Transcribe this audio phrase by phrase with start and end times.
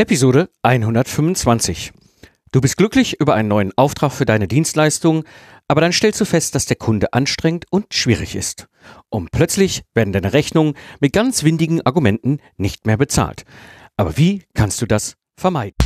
[0.00, 1.92] Episode 125.
[2.52, 5.24] Du bist glücklich über einen neuen Auftrag für deine Dienstleistung,
[5.68, 8.66] aber dann stellst du fest, dass der Kunde anstrengend und schwierig ist.
[9.10, 13.44] Und plötzlich werden deine Rechnungen mit ganz windigen Argumenten nicht mehr bezahlt.
[13.98, 15.76] Aber wie kannst du das vermeiden?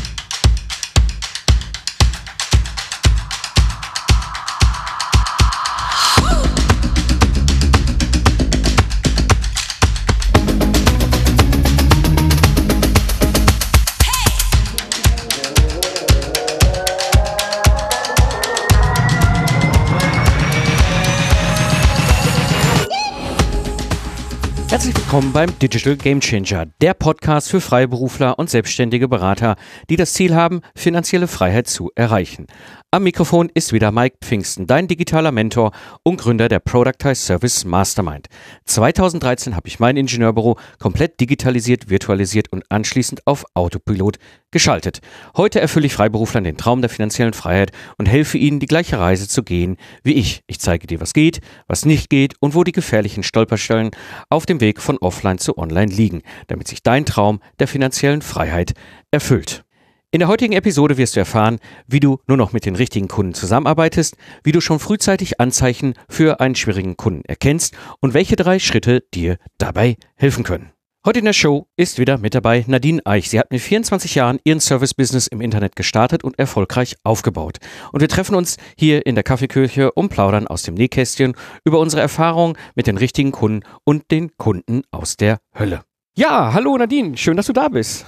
[25.15, 29.55] Willkommen beim Digital Game Changer, der Podcast für Freiberufler und selbstständige Berater,
[29.89, 32.49] die das Ziel haben, finanzielle Freiheit zu erreichen.
[32.91, 35.71] Am Mikrofon ist wieder Mike Pfingsten, dein digitaler Mentor
[36.03, 38.27] und Gründer der Productize Service Mastermind.
[38.65, 44.19] 2013 habe ich mein Ingenieurbüro komplett digitalisiert, virtualisiert und anschließend auf Autopilot
[44.55, 45.01] geschaltet.
[45.37, 49.29] Heute erfülle ich Freiberuflern den Traum der finanziellen Freiheit und helfe ihnen, die gleiche Reise
[49.29, 50.43] zu gehen wie ich.
[50.47, 53.91] Ich zeige dir, was geht, was nicht geht und wo die gefährlichen Stolperstellen
[54.31, 58.73] auf dem Weg von offline zu online liegen, damit sich dein Traum der finanziellen Freiheit
[59.11, 59.65] erfüllt.
[60.13, 61.59] In der heutigen Episode wirst du erfahren,
[61.89, 66.39] wie du nur noch mit den richtigen Kunden zusammenarbeitest, wie du schon frühzeitig Anzeichen für
[66.39, 70.74] einen schwierigen Kunden erkennst und welche drei Schritte dir dabei helfen können.
[71.07, 73.29] Heute in der Show ist wieder mit dabei Nadine Eich.
[73.29, 77.59] Sie hat mit 24 Jahren ihren Service-Business im Internet gestartet und erfolgreich aufgebaut.
[77.93, 82.01] Und wir treffen uns hier in der Kaffeekirche und plaudern aus dem Nähkästchen über unsere
[82.01, 85.83] Erfahrungen mit den richtigen Kunden und den Kunden aus der Hölle.
[86.17, 88.07] Ja, hallo Nadine, schön, dass du da bist.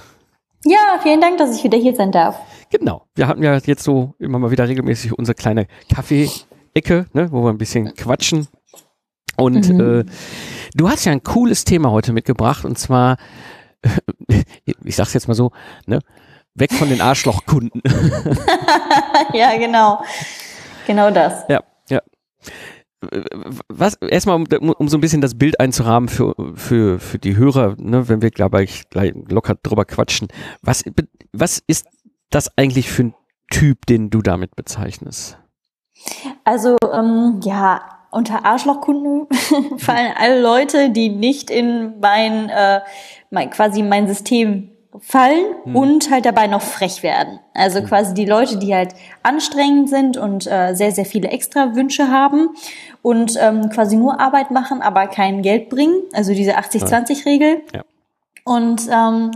[0.65, 2.39] Ja, vielen Dank, dass ich wieder hier sein darf.
[2.71, 3.05] Genau.
[3.13, 7.51] Wir hatten ja jetzt so immer mal wieder regelmäßig unsere kleine Kaffee-Ecke, ne, wo wir
[7.51, 8.47] ein bisschen quatschen.
[9.37, 9.99] Und mhm.
[9.99, 10.05] äh,
[10.75, 13.17] du hast ja ein cooles Thema heute mitgebracht und zwar,
[14.83, 15.51] ich sag's jetzt mal so,
[15.85, 15.99] ne,
[16.55, 17.81] weg von den Arschlochkunden.
[19.33, 20.01] ja, genau.
[20.85, 21.43] Genau das.
[21.49, 22.01] Ja, ja
[23.69, 27.75] was erstmal um, um, so ein bisschen das Bild einzurahmen für für für die Hörer,
[27.77, 30.27] ne, wenn wir glaube ich gleich locker drüber quatschen.
[30.61, 30.83] Was
[31.31, 31.87] was ist
[32.29, 33.15] das eigentlich für ein
[33.51, 35.37] Typ, den du damit bezeichnest?
[36.43, 37.81] Also ähm, ja,
[38.11, 39.27] unter Arschlochkunden
[39.77, 42.81] fallen alle Leute, die nicht in mein, äh,
[43.29, 45.75] mein quasi mein System fallen hm.
[45.75, 47.39] und halt dabei noch frech werden.
[47.53, 47.87] Also hm.
[47.87, 52.49] quasi die Leute, die halt anstrengend sind und äh, sehr, sehr viele extra Wünsche haben
[53.01, 56.01] und ähm, quasi nur Arbeit machen, aber kein Geld bringen.
[56.13, 57.61] Also diese 80-20-Regel.
[57.73, 57.83] Ja.
[58.43, 59.31] Und ähm,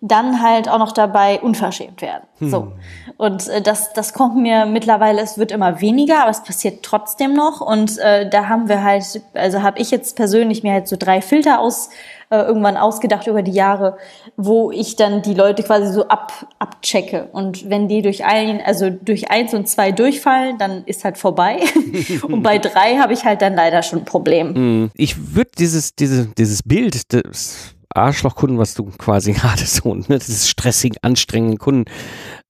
[0.00, 2.24] dann halt auch noch dabei unverschämt werden.
[2.38, 2.50] Hm.
[2.50, 2.72] So.
[3.16, 7.34] Und äh, das, das kommt mir mittlerweile, es wird immer weniger, aber es passiert trotzdem
[7.34, 7.60] noch.
[7.60, 11.22] Und äh, da haben wir halt, also habe ich jetzt persönlich mir halt so drei
[11.22, 11.88] Filter aus
[12.28, 13.96] äh, irgendwann ausgedacht über die Jahre,
[14.36, 17.28] wo ich dann die Leute quasi so ab, abchecke.
[17.32, 21.60] Und wenn die durch ein, also durch eins und zwei durchfallen, dann ist halt vorbei.
[22.22, 24.54] und bei drei habe ich halt dann leider schon ein Problem.
[24.54, 24.90] Hm.
[24.94, 30.48] Ich würde dieses, diese, dieses Bild des Arschlochkunden, was du quasi gerade so, ne, dieses
[30.48, 31.84] stressigen, anstrengenden Kunden,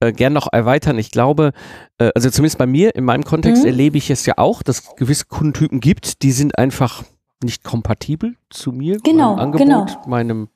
[0.01, 0.99] äh, gern noch erweitern.
[0.99, 1.53] Ich glaube,
[1.99, 3.69] äh, also zumindest bei mir, in meinem Kontext mhm.
[3.69, 7.05] erlebe ich es ja auch, dass es gewisse Kundentypen gibt, die sind einfach
[7.43, 10.09] nicht kompatibel zu mir, genau, meinem Angebot, genau.
[10.09, 10.49] meinem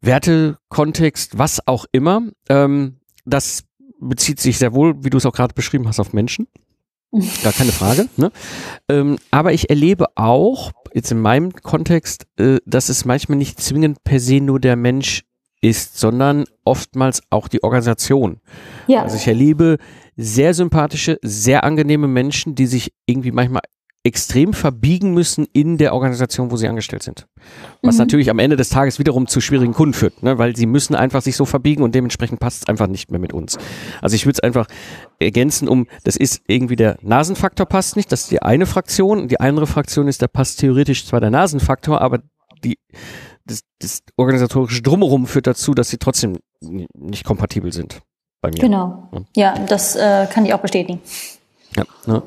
[0.00, 2.22] Wertekontext, was auch immer.
[2.48, 3.64] Ähm, das
[4.00, 6.46] bezieht sich sehr wohl, wie du es auch gerade beschrieben hast, auf Menschen.
[7.42, 8.08] Gar keine Frage.
[8.16, 8.30] Ne?
[8.88, 14.02] Ähm, aber ich erlebe auch, jetzt in meinem Kontext, äh, dass es manchmal nicht zwingend
[14.04, 15.22] per se nur der Mensch
[15.60, 18.40] ist, sondern oftmals auch die Organisation.
[18.86, 19.02] Ja.
[19.02, 19.78] Also ich erlebe
[20.16, 23.62] sehr sympathische, sehr angenehme Menschen, die sich irgendwie manchmal
[24.04, 27.26] extrem verbiegen müssen in der Organisation, wo sie angestellt sind.
[27.82, 28.00] Was mhm.
[28.00, 30.38] natürlich am Ende des Tages wiederum zu schwierigen Kunden führt, ne?
[30.38, 33.32] weil sie müssen einfach sich so verbiegen und dementsprechend passt es einfach nicht mehr mit
[33.32, 33.56] uns.
[34.02, 34.66] Also ich würde es einfach
[35.18, 39.40] ergänzen, um, das ist irgendwie der Nasenfaktor passt nicht, das ist die eine Fraktion die
[39.40, 42.20] andere Fraktion ist, da passt theoretisch zwar der Nasenfaktor, aber
[42.62, 42.78] die,
[43.46, 48.02] das, das organisatorische Drumherum führt dazu, dass sie trotzdem nicht kompatibel sind
[48.42, 48.58] bei mir.
[48.58, 49.08] Genau.
[49.34, 51.00] Ja, das äh, kann ich auch bestätigen.
[51.76, 52.22] Ja, ne?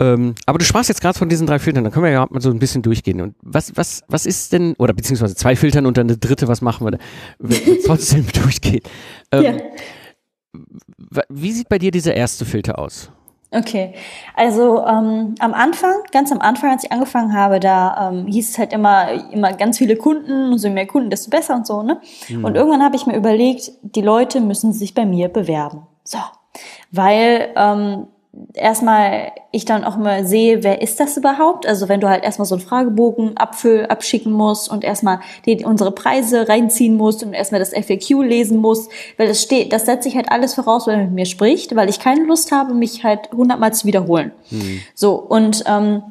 [0.00, 2.40] ähm, aber du sprachst jetzt gerade von diesen drei Filtern, dann können wir ja mal
[2.40, 3.20] so ein bisschen durchgehen.
[3.20, 6.60] Und was, was, was ist denn, oder beziehungsweise zwei Filtern und dann eine dritte, was
[6.60, 6.98] machen wir da,
[7.38, 8.88] wenn wir trotzdem durchgeht?
[9.32, 11.22] Ähm, ja.
[11.28, 13.10] Wie sieht bei dir dieser erste Filter aus?
[13.54, 13.92] Okay,
[14.34, 18.58] also ähm, am Anfang, ganz am Anfang, als ich angefangen habe, da ähm, hieß es
[18.58, 22.00] halt immer, immer ganz viele Kunden, so mehr Kunden, desto besser und so, ne?
[22.30, 22.46] Mhm.
[22.46, 25.86] Und irgendwann habe ich mir überlegt, die Leute müssen sich bei mir bewerben.
[26.02, 26.18] So,
[26.92, 28.06] weil ähm,
[28.54, 31.66] erstmal ich dann auch mal sehe, wer ist das überhaupt?
[31.66, 35.92] Also wenn du halt erstmal so einen Fragebogen abfüll, abschicken musst und erstmal die, unsere
[35.92, 40.16] Preise reinziehen musst und erstmal das FAQ lesen musst, weil das steht, das setze ich
[40.16, 43.30] halt alles voraus, wenn er mit mir spricht, weil ich keine Lust habe, mich halt
[43.32, 44.32] hundertmal zu wiederholen.
[44.50, 44.80] Mhm.
[44.94, 46.02] So, und ähm,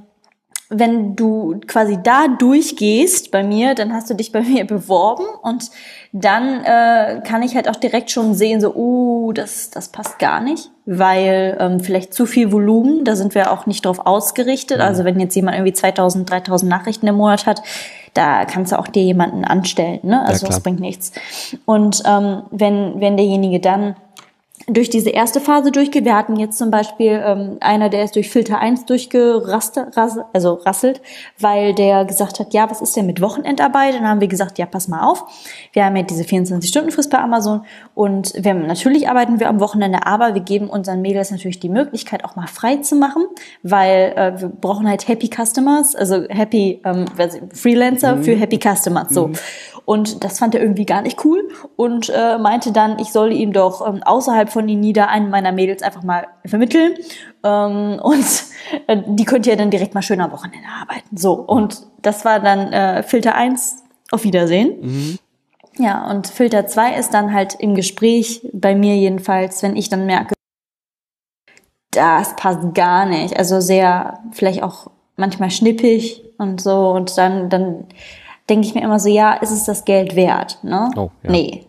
[0.74, 5.70] wenn du quasi da durchgehst bei mir, dann hast du dich bei mir beworben und
[6.14, 10.42] dann äh, kann ich halt auch direkt schon sehen, so, uh, das, das passt gar
[10.42, 14.80] nicht, weil ähm, vielleicht zu viel Volumen, da sind wir auch nicht drauf ausgerichtet.
[14.80, 14.84] Mhm.
[14.84, 17.62] Also wenn jetzt jemand irgendwie 2000, 3000 Nachrichten im Monat hat,
[18.14, 20.22] da kannst du auch dir jemanden anstellen, ne?
[20.26, 21.14] Also ja, das bringt nichts.
[21.66, 23.96] Und ähm, wenn, wenn derjenige dann
[24.68, 26.06] durch diese erste Phase durchgeht.
[26.06, 29.98] Wir hatten jetzt zum Beispiel ähm, einer, der ist durch Filter 1 durchgerasselt,
[30.34, 31.02] also rasselt,
[31.40, 33.96] weil der gesagt hat, ja, was ist denn mit Wochenendarbeit?
[33.96, 35.26] Dann haben wir gesagt, ja, pass mal auf.
[35.74, 37.66] Wir haben ja diese 24-Stunden-Frist bei Amazon
[37.96, 42.26] und wir, natürlich arbeiten wir am Wochenende, aber wir geben unseren Mädels natürlich die Möglichkeit,
[42.26, 43.26] auch mal frei zu machen,
[43.64, 47.06] weil äh, wir brauchen halt Happy Customers, also Happy ähm,
[47.54, 48.24] Freelancer mhm.
[48.24, 49.10] für Happy Customers.
[49.10, 49.28] So.
[49.28, 49.34] Mhm.
[49.86, 53.52] Und das fand er irgendwie gar nicht cool und äh, meinte dann, ich soll ihm
[53.54, 56.94] doch ähm, außerhalb von Nida einen meiner Mädels einfach mal vermitteln.
[57.44, 58.26] Ähm, und
[58.88, 61.18] äh, die könnt ihr dann direkt mal schön am Wochenende arbeiten.
[61.18, 64.76] So, und das war dann äh, Filter 1, auf Wiedersehen.
[64.82, 65.20] Mhm.
[65.78, 70.06] Ja, und Filter 2 ist dann halt im Gespräch, bei mir jedenfalls, wenn ich dann
[70.06, 70.34] merke,
[71.92, 73.38] das passt gar nicht.
[73.38, 76.90] Also sehr, vielleicht auch manchmal schnippig und so.
[76.90, 77.86] Und dann, dann
[78.52, 80.60] denke ich mir immer so, ja, ist es das Geld wert?
[80.62, 80.92] Ne?
[80.98, 81.32] Oh, ja.
[81.32, 81.66] Nee.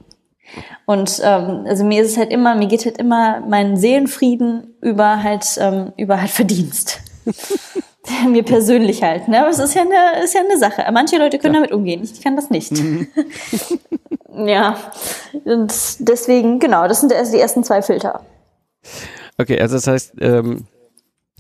[0.85, 5.23] Und ähm, also mir ist es halt immer, mir geht halt immer mein Seelenfrieden über
[5.23, 7.01] halt ähm, über halt Verdienst.
[8.29, 9.41] mir persönlich halt, ne?
[9.41, 10.85] Aber es ist ja eine ist ja eine Sache.
[10.93, 11.61] Manche Leute können ja.
[11.61, 12.73] damit umgehen, ich kann das nicht.
[12.73, 13.07] Mhm.
[14.47, 14.77] ja.
[15.45, 18.21] Und deswegen genau, das sind die ersten zwei Filter.
[19.39, 20.67] Okay, also das heißt, ähm,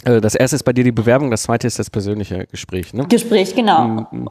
[0.04, 3.06] äh, das erste ist bei dir die Bewerbung, das zweite ist das persönliche Gespräch, ne?
[3.08, 4.06] Gespräch, genau.
[4.10, 4.28] Mhm.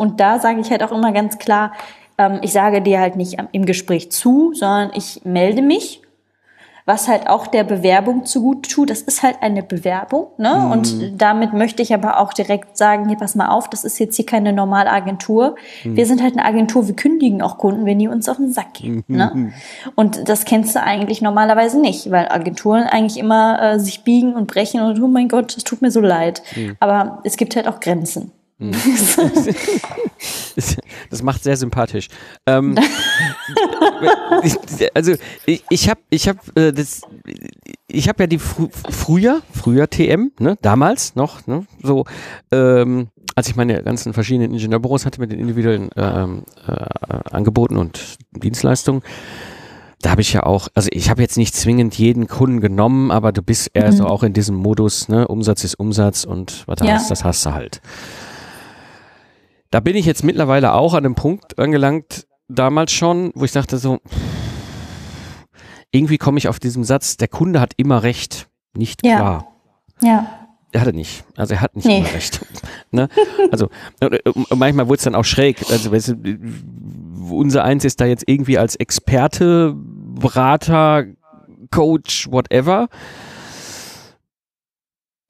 [0.00, 1.72] Und da sage ich halt auch immer ganz klar,
[2.16, 6.00] ähm, ich sage dir halt nicht im Gespräch zu, sondern ich melde mich,
[6.86, 8.88] was halt auch der Bewerbung zugut tut.
[8.88, 10.54] Das ist halt eine Bewerbung, ne?
[10.54, 10.70] Mhm.
[10.72, 14.16] Und damit möchte ich aber auch direkt sagen, hier pass mal auf, das ist jetzt
[14.16, 15.56] hier keine normale Agentur.
[15.84, 15.96] Mhm.
[15.96, 18.72] Wir sind halt eine Agentur, wir kündigen auch Kunden, wenn die uns auf den Sack
[18.72, 19.04] gehen.
[19.06, 19.16] Mhm.
[19.16, 19.52] Ne?
[19.96, 24.46] Und das kennst du eigentlich normalerweise nicht, weil Agenturen eigentlich immer äh, sich biegen und
[24.46, 26.42] brechen und oh mein Gott, das tut mir so leid.
[26.80, 28.32] Aber es gibt halt auch Grenzen.
[28.60, 28.72] Hm.
[31.10, 32.08] das macht sehr sympathisch.
[32.46, 32.74] Ähm,
[34.94, 35.14] also
[35.46, 37.00] ich, habe ich hab, äh, das
[37.88, 42.04] ich habe ja die fr früher früher TM ne damals noch ne so
[42.52, 46.84] ähm, als ich meine ganzen verschiedenen Ingenieurbüros hatte mit den individuellen ähm, äh,
[47.30, 49.02] Angeboten und Dienstleistungen
[50.02, 53.32] da habe ich ja auch, also ich habe jetzt nicht zwingend jeden Kunden genommen, aber
[53.32, 53.96] du bist eher mhm.
[53.96, 56.94] so auch in diesem Modus, ne, Umsatz ist Umsatz und was ja.
[56.94, 57.82] hast, das hast du halt.
[59.70, 63.78] Da bin ich jetzt mittlerweile auch an dem Punkt angelangt, damals schon, wo ich dachte
[63.78, 64.00] so,
[65.92, 69.16] irgendwie komme ich auf diesen Satz, der Kunde hat immer recht, nicht ja.
[69.16, 69.52] klar.
[70.02, 70.26] Ja.
[70.72, 71.24] Er hatte nicht.
[71.36, 71.98] Also er hat nicht nee.
[71.98, 72.44] immer recht.
[72.90, 73.08] ne?
[73.50, 73.70] Also
[74.00, 74.18] äh,
[74.54, 75.58] manchmal wurde es dann auch schräg.
[75.68, 76.38] Also weißt du,
[77.30, 81.06] unser Eins ist da jetzt irgendwie als Experte, Berater,
[81.70, 82.88] Coach, whatever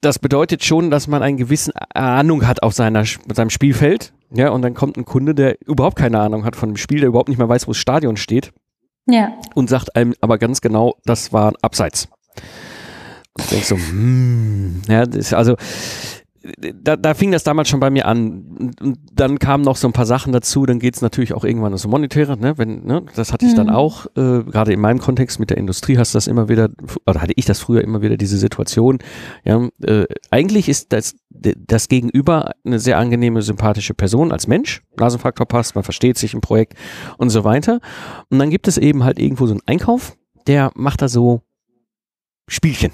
[0.01, 4.13] das bedeutet schon, dass man eine gewisse Ahnung hat auf seiner, seinem Spielfeld.
[4.33, 7.09] Ja, und dann kommt ein Kunde, der überhaupt keine Ahnung hat von dem Spiel, der
[7.09, 8.51] überhaupt nicht mehr weiß, wo das Stadion steht.
[9.07, 9.33] Ja.
[9.55, 12.07] Und sagt einem aber ganz genau, das war abseits.
[13.33, 15.55] Und ich denke so, hmm, ja, das ist also,
[16.43, 18.75] da, da fing das damals schon bei mir an.
[18.79, 20.65] Und dann kamen noch so ein paar Sachen dazu.
[20.65, 22.37] Dann geht es natürlich auch irgendwann um Monetäre.
[22.37, 22.57] Ne?
[22.57, 23.03] Wenn, ne?
[23.15, 23.57] Das hatte ich mhm.
[23.57, 26.69] dann auch, äh, gerade in meinem Kontext mit der Industrie hast du das immer wieder,
[27.05, 28.99] oder hatte ich das früher immer wieder, diese Situation.
[29.43, 34.81] Ja, äh, eigentlich ist das, das Gegenüber eine sehr angenehme, sympathische Person als Mensch.
[34.97, 36.73] Nasenfaktor passt, man versteht sich im Projekt
[37.17, 37.79] und so weiter.
[38.29, 40.17] Und dann gibt es eben halt irgendwo so einen Einkauf,
[40.47, 41.41] der macht da so
[42.47, 42.91] Spielchen.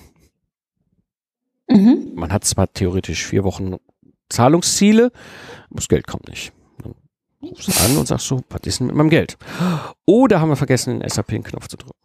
[1.69, 2.12] Mhm.
[2.15, 3.75] Man hat zwar theoretisch vier Wochen
[4.29, 5.12] Zahlungsziele,
[5.69, 6.51] aber das Geld kommt nicht.
[6.83, 6.93] Dann
[7.41, 9.38] rufst du an und sagst so, was ist denn mit meinem Geld?
[10.05, 11.97] Oder haben wir vergessen, den SAP-Knopf zu drücken.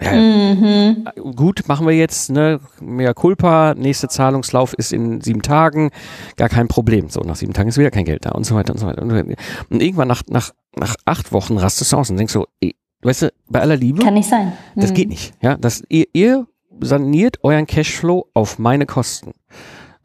[0.00, 1.08] Ja, mhm.
[1.34, 5.90] Gut, machen wir jetzt, ne, mehr Culpa, nächste Zahlungslauf ist in sieben Tagen,
[6.36, 7.08] gar kein Problem.
[7.08, 9.02] So, nach sieben Tagen ist wieder kein Geld da und so weiter und so weiter.
[9.02, 13.22] Und irgendwann nach, nach, nach acht Wochen rastest du aus und denkst so, ey, weißt
[13.22, 14.02] du, bei aller Liebe.
[14.02, 14.52] Kann nicht sein.
[14.76, 15.12] Das geht mhm.
[15.12, 15.34] nicht.
[15.42, 16.46] Ja, das, ihr, ihr
[16.80, 19.32] saniert euren Cashflow auf meine Kosten.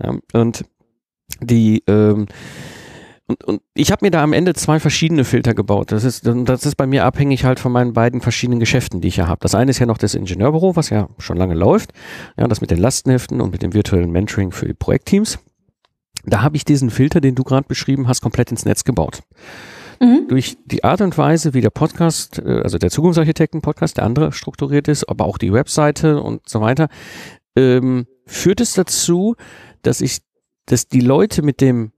[0.02, 0.66] Ja, und
[1.42, 2.28] die, ähm,
[3.26, 5.94] Und, und ich habe mir da am Ende zwei verschiedene Filter gebaut.
[5.94, 9.16] Das ist, das ist bei mir abhängig halt von meinen beiden verschiedenen Geschäften, die ich
[9.16, 9.40] ja habe.
[9.40, 11.94] Das eine ist ja noch das Ingenieurbüro, was ja schon lange läuft.
[12.38, 15.40] Ja, das mit den Lastenheften und mit dem virtuellen Mentoring für die Projektteams.
[16.26, 19.22] Da habe ich diesen Filter, den du gerade beschrieben hast, komplett ins Netz gebaut.
[20.00, 20.28] Mhm.
[20.28, 24.88] Durch die Art und Weise, wie der Podcast, äh, also der Zukunftsarchitekten-Podcast, der andere strukturiert
[24.88, 26.90] ist, aber auch die Webseite und so weiter,
[27.56, 29.36] ähm, führt es dazu,
[29.82, 30.20] dass ich,
[30.66, 31.92] dass die Leute mit dem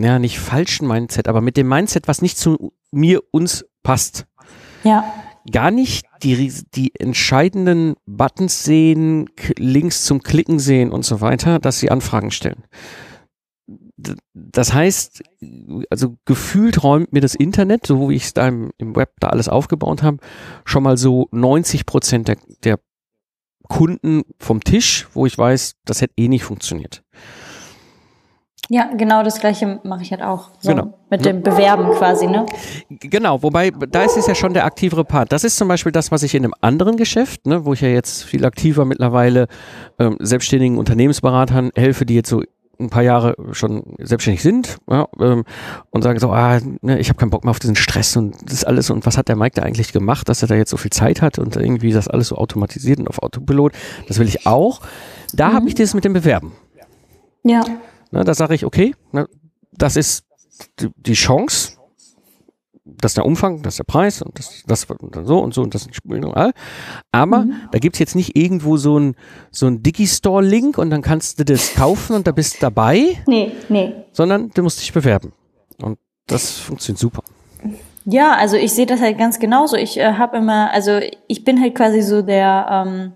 [0.00, 4.26] ja, nicht falschen Mindset, aber mit dem Mindset, was nicht zu mir, uns passt.
[4.84, 5.12] Ja.
[5.50, 11.80] Gar nicht die, die entscheidenden Buttons sehen, Links zum Klicken sehen und so weiter, dass
[11.80, 12.64] sie Anfragen stellen.
[14.34, 15.22] Das heißt,
[15.90, 19.28] also gefühlt räumt mir das Internet, so wie ich es da im, im, Web da
[19.28, 20.18] alles aufgebaut habe,
[20.64, 22.78] schon mal so 90 Prozent der, der
[23.68, 27.02] Kunden vom Tisch, wo ich weiß, das hätte eh nicht funktioniert.
[28.70, 30.50] Ja, genau das gleiche mache ich halt auch.
[30.60, 30.92] So genau.
[31.08, 32.44] Mit dem Bewerben quasi, ne?
[32.90, 35.32] Genau, wobei, da ist es ja schon der aktivere Part.
[35.32, 37.88] Das ist zum Beispiel das, was ich in einem anderen Geschäft, ne, wo ich ja
[37.88, 39.48] jetzt viel aktiver mittlerweile
[39.98, 42.42] ähm, selbstständigen Unternehmensberatern helfe, die jetzt so
[42.80, 45.44] ein paar Jahre schon selbstständig sind ja, ähm,
[45.90, 48.64] und sagen so, ah, ne, ich habe keinen Bock mehr auf diesen Stress und das
[48.64, 50.92] alles und was hat der Mike da eigentlich gemacht, dass er da jetzt so viel
[50.92, 53.72] Zeit hat und irgendwie das alles so automatisiert und auf Autopilot,
[54.06, 54.80] das will ich auch.
[55.32, 55.52] Da mhm.
[55.54, 56.52] habe ich das mit dem Bewerben.
[57.42, 57.64] Ja.
[58.10, 59.28] Ne, da sage ich, okay, ne,
[59.72, 60.24] das ist
[60.78, 61.67] die Chance,
[63.00, 65.62] das ist der Umfang, das ist der Preis und das, das und so und so
[65.62, 66.00] und das ist
[66.34, 66.52] all.
[67.12, 67.54] Aber mhm.
[67.70, 69.14] da gibt's jetzt nicht irgendwo so ein,
[69.50, 73.22] so ein Digistore-Link und dann kannst du das kaufen und da bist du dabei.
[73.26, 73.94] Nee, nee.
[74.12, 75.32] Sondern du musst dich bewerben.
[75.82, 77.22] Und das funktioniert super.
[78.04, 79.76] Ja, also ich sehe das halt ganz genauso.
[79.76, 83.12] Ich äh, habe immer, also ich bin halt quasi so der, ähm,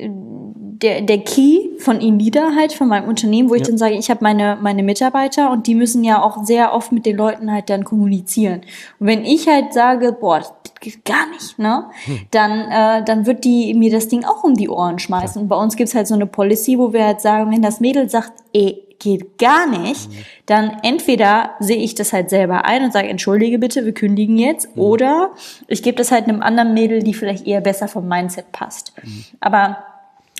[0.00, 3.68] der, der Key von Inida halt, von meinem Unternehmen, wo ich ja.
[3.68, 7.04] dann sage, ich habe meine, meine Mitarbeiter und die müssen ja auch sehr oft mit
[7.04, 8.60] den Leuten halt dann kommunizieren.
[9.00, 12.20] Und wenn ich halt sage, boah, das geht gar nicht, ne, hm.
[12.30, 15.42] dann, äh, dann wird die mir das Ding auch um die Ohren schmeißen.
[15.42, 18.08] Und bei uns gibt's halt so eine Policy, wo wir halt sagen, wenn das Mädel
[18.08, 20.14] sagt, ey, geht gar nicht, mhm.
[20.46, 24.74] dann entweder sehe ich das halt selber ein und sage, entschuldige bitte, wir kündigen jetzt,
[24.74, 24.82] mhm.
[24.82, 25.30] oder
[25.68, 28.92] ich gebe das halt einem anderen Mädel, die vielleicht eher besser vom Mindset passt.
[29.02, 29.24] Mhm.
[29.40, 29.78] Aber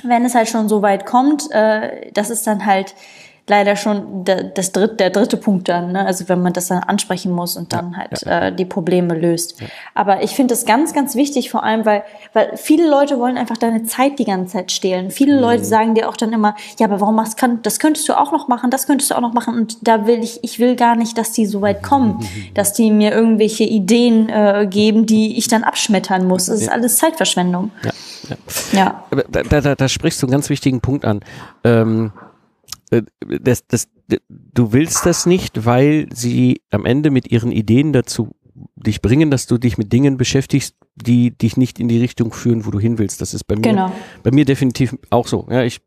[0.05, 2.95] wenn es halt schon so weit kommt, äh, das ist dann halt
[3.49, 6.07] leider schon das dritte, der dritte Punkt dann, ne?
[6.07, 9.57] also wenn man das dann ansprechen muss und dann halt Äh, die Probleme löst.
[9.95, 12.03] Aber ich finde das ganz, ganz wichtig, vor allem, weil,
[12.33, 15.11] weil viele Leute wollen einfach deine Zeit die ganze Zeit stehlen.
[15.11, 15.41] Viele mhm.
[15.41, 18.33] Leute sagen dir auch dann immer, ja, aber warum machst kann, das könntest du auch
[18.33, 20.97] noch machen, das könntest du auch noch machen und da will ich, ich will gar
[20.97, 25.49] nicht, dass die so weit kommen, dass die mir irgendwelche Ideen äh, geben, die ich
[25.49, 26.47] dann abschmettern muss.
[26.47, 27.71] Das ist alles Zeitverschwendung.
[27.85, 27.93] Ja.
[28.29, 28.37] Ja.
[28.73, 29.23] ja.
[29.31, 31.21] Da, da, da sprichst du einen ganz wichtigen Punkt an.
[31.65, 32.28] Ähm, äh,
[32.91, 33.89] das, das,
[34.29, 38.35] du willst das nicht, weil sie am Ende mit ihren Ideen dazu
[38.77, 42.67] dich bringen, dass du dich mit Dingen beschäftigst, die dich nicht in die Richtung führen,
[42.67, 43.21] wo du hin willst.
[43.21, 43.93] Das ist bei mir, genau.
[44.23, 45.47] bei mir definitiv auch so.
[45.51, 45.81] Ja, ich,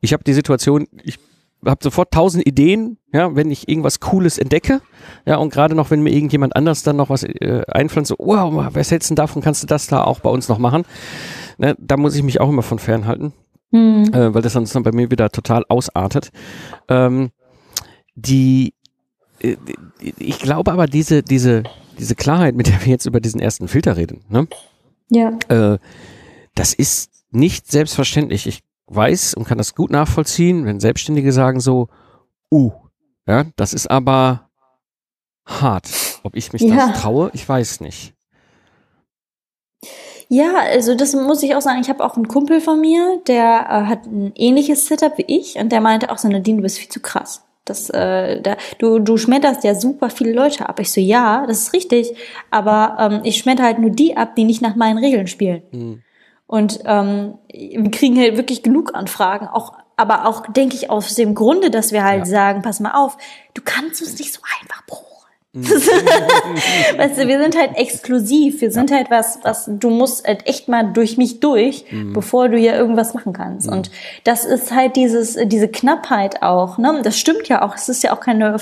[0.00, 1.18] ich habe die Situation, ich
[1.64, 4.80] habe sofort tausend Ideen, ja, wenn ich irgendwas Cooles entdecke,
[5.26, 8.70] ja, und gerade noch, wenn mir irgendjemand anders dann noch was äh, einpflanzt, so, wow,
[8.74, 10.84] was hältst du davon, kannst du das da auch bei uns noch machen?
[11.58, 13.32] Ne, da muss ich mich auch immer von fernhalten,
[13.74, 14.14] mhm.
[14.14, 16.30] äh, weil das sonst dann bei mir wieder total ausartet.
[16.88, 17.30] Ähm,
[18.14, 18.72] die,
[19.40, 19.56] äh,
[20.00, 21.64] ich glaube aber diese, diese,
[21.98, 24.46] diese Klarheit, mit der wir jetzt über diesen ersten Filter reden, ne?
[25.10, 25.38] Ja.
[25.48, 25.78] Äh,
[26.54, 28.46] das ist nicht selbstverständlich.
[28.46, 31.88] Ich weiß und kann das gut nachvollziehen, wenn Selbstständige sagen so,
[32.50, 32.72] uh,
[33.26, 34.50] ja, das ist aber
[35.44, 35.90] hart.
[36.22, 36.76] Ob ich mich ja.
[36.76, 38.13] das traue, ich weiß nicht.
[40.34, 41.80] Ja, also das muss ich auch sagen.
[41.80, 45.54] Ich habe auch einen Kumpel von mir, der äh, hat ein ähnliches Setup wie ich
[45.56, 47.44] und der meinte auch so, Nadine, du bist viel zu krass.
[47.64, 50.80] Das, äh, da, du, du schmetterst ja super viele Leute ab.
[50.80, 52.16] Ich so, ja, das ist richtig,
[52.50, 55.62] aber ähm, ich schmetter halt nur die ab, die nicht nach meinen Regeln spielen.
[55.70, 56.02] Mhm.
[56.48, 61.36] Und ähm, wir kriegen halt wirklich genug Anfragen, auch aber auch, denke ich, aus dem
[61.36, 62.24] Grunde, dass wir halt ja.
[62.26, 63.16] sagen, pass mal auf,
[63.54, 65.13] du kannst uns nicht so einfach proben.
[66.96, 68.60] Weißt du, wir sind halt exklusiv.
[68.60, 68.96] Wir sind ja.
[68.96, 72.12] halt was, was du musst halt echt mal durch mich durch, mhm.
[72.12, 73.68] bevor du ja irgendwas machen kannst.
[73.68, 73.74] Mhm.
[73.74, 73.90] Und
[74.24, 76.76] das ist halt dieses, diese Knappheit auch.
[76.78, 77.00] Ne?
[77.04, 77.76] Das stimmt ja auch.
[77.76, 78.56] Es ist ja auch keine,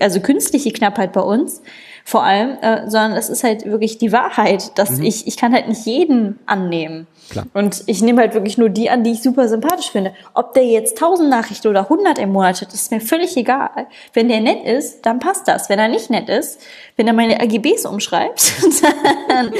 [0.00, 1.62] also künstliche Knappheit bei uns
[2.06, 5.04] vor allem, äh, sondern es ist halt wirklich die Wahrheit, dass mhm.
[5.04, 7.06] ich, ich kann halt nicht jeden annehmen.
[7.30, 7.46] Klar.
[7.54, 10.12] Und ich nehme halt wirklich nur die an, die ich super sympathisch finde.
[10.34, 13.86] Ob der jetzt 1000 Nachrichten oder 100 im Monat hat, ist mir völlig egal.
[14.12, 15.70] Wenn der nett ist, dann passt das.
[15.70, 16.60] Wenn er nicht nett ist,
[16.96, 18.52] wenn er meine AGBs umschreibt,
[19.28, 19.52] dann,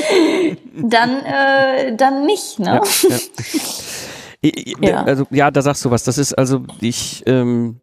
[0.74, 2.58] dann, äh, dann nicht.
[2.58, 2.82] Ne?
[4.42, 4.52] Ja, ja.
[4.90, 5.02] ja.
[5.04, 6.04] Also ja, da sagst du was.
[6.04, 7.22] Das ist also ich.
[7.26, 7.80] Ähm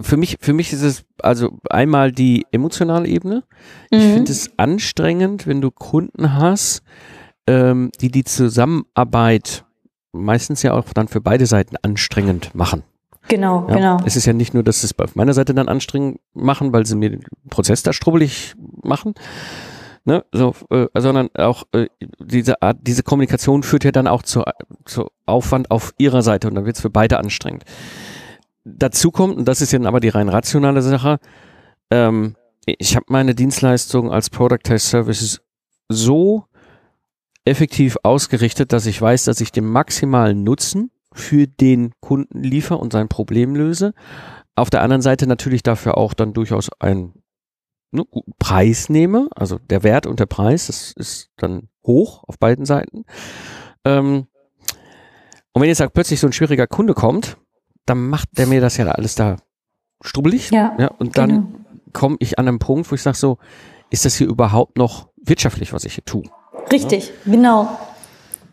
[0.00, 3.44] für mich, für mich ist es also einmal die emotionale Ebene.
[3.90, 4.12] Ich Mhm.
[4.12, 6.82] finde es anstrengend, wenn du Kunden hast,
[7.46, 9.64] ähm, die die Zusammenarbeit
[10.12, 12.82] meistens ja auch dann für beide Seiten anstrengend machen.
[13.28, 13.74] Genau, Ja?
[13.76, 13.96] genau.
[14.04, 16.84] Es ist ja nicht nur, dass sie es auf meiner Seite dann anstrengend machen, weil
[16.86, 19.14] sie mir den Prozess da strubbelig machen,
[20.04, 21.86] ne, so, äh, sondern auch äh,
[22.18, 24.42] diese Art, diese Kommunikation führt ja dann auch zu,
[24.84, 27.64] zu Aufwand auf ihrer Seite und dann wird es für beide anstrengend.
[28.64, 31.18] Dazu kommt, und das ist dann aber die rein rationale Sache,
[31.90, 32.36] ähm,
[32.66, 35.40] ich habe meine Dienstleistung als Productized Services
[35.88, 36.44] so
[37.44, 42.92] effektiv ausgerichtet, dass ich weiß, dass ich den maximalen Nutzen für den Kunden liefere und
[42.92, 43.94] sein Problem löse.
[44.54, 47.14] Auf der anderen Seite natürlich dafür auch dann durchaus einen
[47.90, 48.04] ne,
[48.38, 49.28] Preis nehme.
[49.34, 53.04] Also der Wert und der Preis, das ist dann hoch auf beiden Seiten.
[53.84, 54.26] Ähm,
[55.52, 57.36] und wenn jetzt sagt, plötzlich so ein schwieriger Kunde kommt,
[57.86, 59.36] dann macht der mir das ja alles da
[60.02, 60.50] strubbelig.
[60.50, 61.48] Ja, Ja, und dann genau.
[61.92, 63.38] komme ich an einen Punkt, wo ich sage so,
[63.90, 66.22] ist das hier überhaupt noch wirtschaftlich, was ich hier tue?
[66.72, 67.68] Richtig, genau.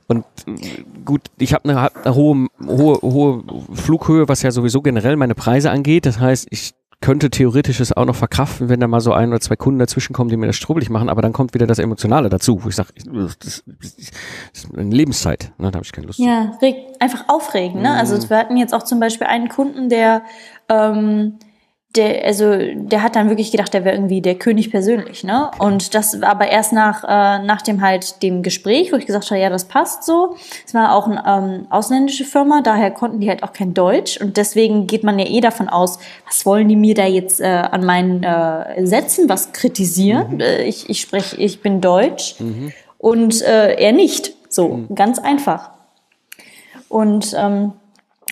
[0.07, 3.43] Und äh, gut, ich habe eine, eine hohe, hohe, hohe
[3.73, 6.05] Flughöhe, was ja sowieso generell meine Preise angeht.
[6.05, 9.39] Das heißt, ich könnte theoretisch es auch noch verkraften, wenn da mal so ein oder
[9.39, 12.29] zwei Kunden dazwischen kommen, die mir das strubbelig machen, aber dann kommt wieder das Emotionale
[12.29, 13.63] dazu, wo ich sage, das, das
[14.53, 16.19] ist eine Lebenszeit, ne, da habe ich keine Lust.
[16.19, 16.57] Ja,
[16.99, 17.81] einfach aufregen.
[17.81, 17.89] Ne?
[17.89, 17.95] Mhm.
[17.95, 20.23] Also wir hatten jetzt auch zum Beispiel einen Kunden, der,
[20.69, 21.37] ähm,
[21.97, 25.23] der, also der hat dann wirklich gedacht, der wäre irgendwie der König persönlich.
[25.23, 25.51] Ne?
[25.59, 29.29] Und das war aber erst nach, äh, nach dem halt dem Gespräch, wo ich gesagt
[29.31, 30.35] habe, ja, das passt so.
[30.65, 34.37] Es war auch eine ähm, ausländische Firma, daher konnten die halt auch kein Deutsch und
[34.37, 37.83] deswegen geht man ja eh davon aus, was wollen die mir da jetzt äh, an
[37.83, 40.39] meinen äh, Sätzen was kritisieren?
[40.39, 42.35] Äh, ich ich spreche, ich bin Deutsch
[42.97, 44.33] und äh, er nicht.
[44.49, 45.71] So ganz einfach.
[46.89, 47.73] Und ähm,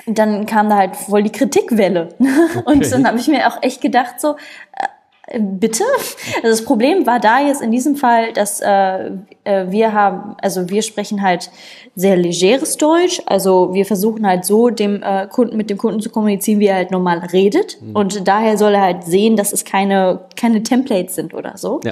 [0.06, 2.10] dann kam da halt voll die Kritikwelle.
[2.66, 4.36] Und dann habe ich mir auch echt gedacht, so,
[5.28, 5.84] äh, bitte?
[6.38, 9.12] Also das Problem war da jetzt in diesem Fall, dass äh,
[9.44, 11.50] äh, wir haben, also wir sprechen halt
[11.96, 13.22] sehr legeres Deutsch.
[13.26, 16.76] Also wir versuchen halt so dem äh, Kunden mit dem Kunden zu kommunizieren, wie er
[16.76, 17.78] halt normal redet.
[17.94, 21.80] Und daher soll er halt sehen, dass es keine keine Templates sind oder so.
[21.84, 21.92] Ja.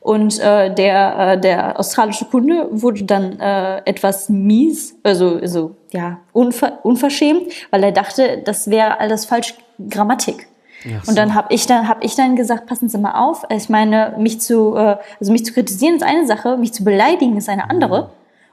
[0.00, 6.20] Und äh, der, äh, der australische Kunde wurde dann äh, etwas mies, also, also ja,
[6.32, 9.54] unver unverschämt, weil er dachte, das wäre alles falsch
[9.90, 10.48] Grammatik.
[10.84, 13.44] Ach Und dann habe ich dann hab ich dann gesagt, passen Sie mal auf.
[13.50, 17.36] Ich meine, mich zu äh, also mich zu kritisieren ist eine Sache, mich zu beleidigen
[17.36, 18.10] ist eine andere.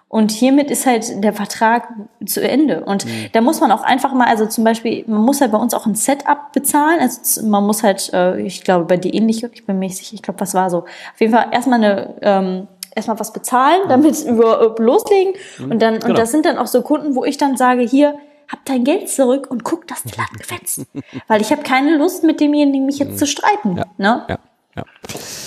[0.10, 1.90] Und hiermit ist halt der Vertrag
[2.26, 2.86] zu Ende.
[2.86, 5.74] Und da muss man auch einfach mal, also zum Beispiel, man muss halt bei uns
[5.74, 7.00] auch ein Setup bezahlen.
[7.02, 10.14] Also man muss halt, äh, ich glaube, bei dir ähnlich, ich bin mir nicht sicher,
[10.14, 10.80] ich glaube, was war so.
[10.80, 15.34] Auf jeden Fall erstmal eine, ähm, erstmal was bezahlen, damit wir äh, loslegen.
[15.70, 16.08] Und dann, Genau.
[16.08, 18.18] und das sind dann auch so Kunden, wo ich dann sage, hier,
[18.50, 20.86] hab dein Geld zurück und guck, dass die Laden gefetzt.
[21.28, 23.76] Weil ich habe keine Lust, mit demjenigen mich jetzt zu streiten.
[23.76, 23.86] Ja.
[23.98, 24.26] Ne?
[24.30, 24.40] Ja,
[24.78, 24.84] ja.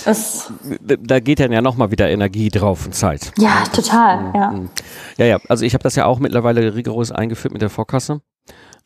[0.04, 3.32] Das, Da- geht dann ja nochmal wieder Energie drauf und Zeit.
[3.38, 4.32] ja, total.
[4.34, 4.54] Ja.
[5.18, 8.20] Ja, ja, also ich habe das ja auch mittlerweile rigoros eingeführt mit der Vorkasse.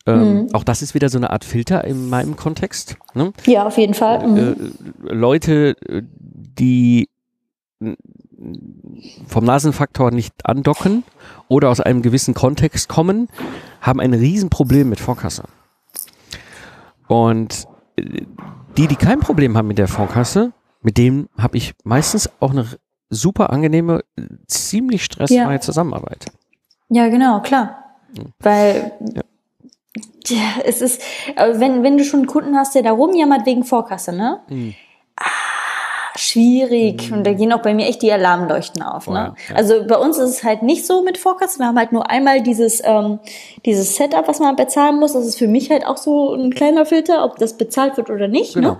[0.07, 2.95] Ähm, Auch das ist wieder so eine Art Filter in meinem Kontext.
[3.15, 3.33] Ne?
[3.45, 4.27] ja, auf jeden Fall.
[4.27, 4.37] Mhm.
[5.07, 7.09] äh, Leute, äh, die
[9.27, 11.03] vom Nasenfaktor nicht andocken
[11.47, 13.29] oder aus einem gewissen Kontext kommen,
[13.81, 15.43] haben ein Riesenproblem mit Vorkasse.
[17.07, 22.29] Und äh, die, die kein Problem haben mit der Vorkasse, mit denen habe ich meistens
[22.39, 22.65] auch eine
[23.09, 24.03] super angenehme,
[24.47, 25.61] ziemlich stressfreie Ja.
[25.61, 26.25] Zusammenarbeit.
[26.89, 27.83] Ja, genau, klar.
[28.39, 29.21] Weil Ja.
[30.27, 31.01] ja, es ist,
[31.35, 34.41] wenn, wenn du schon einen Kunden hast, der da rumjammert wegen Vorkasse, ne?
[34.49, 34.73] Mhm.
[36.17, 37.11] Schwierig.
[37.11, 39.07] Und da gehen auch bei mir echt die Alarmleuchten auf.
[39.07, 39.35] Ja, Ne?
[39.49, 39.55] ja.
[39.55, 41.59] Also bei uns ist es halt nicht so mit Vorkasse.
[41.59, 43.19] Wir haben halt nur einmal dieses, ähm,
[43.65, 45.13] dieses Setup, was man bezahlen muss.
[45.13, 48.27] Das ist für mich halt auch so ein kleiner Filter, ob das bezahlt wird oder
[48.27, 48.53] nicht.
[48.53, 48.71] Genau.
[48.71, 48.77] Ne?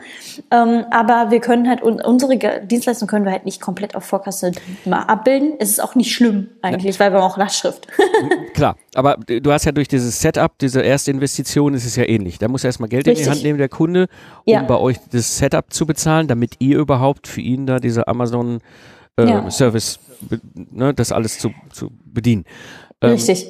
[0.52, 4.52] Ähm, aber wir können halt, un- unsere Dienstleistung können wir halt nicht komplett auf Vorkasse
[4.86, 5.54] mal abbilden.
[5.60, 7.88] Es ist auch nicht schlimm eigentlich, weil wir haben auch Lastschrift.
[8.54, 12.40] Klar, aber du hast ja durch dieses Setup, diese erste Investition, ist es ja ähnlich.
[12.40, 13.26] Da muss er erstmal Geld in Richtig.
[13.26, 14.08] die Hand nehmen, der Kunde,
[14.46, 14.62] um Ja.
[14.64, 18.60] bei euch das Setup zu bezahlen, damit ihr überhaupt für ihn da diese Amazon
[19.18, 19.50] äh, Ja.
[19.50, 20.00] Service,
[20.54, 22.46] ne, das alles zu, zu bedienen.
[23.02, 23.50] Ähm, Richtig.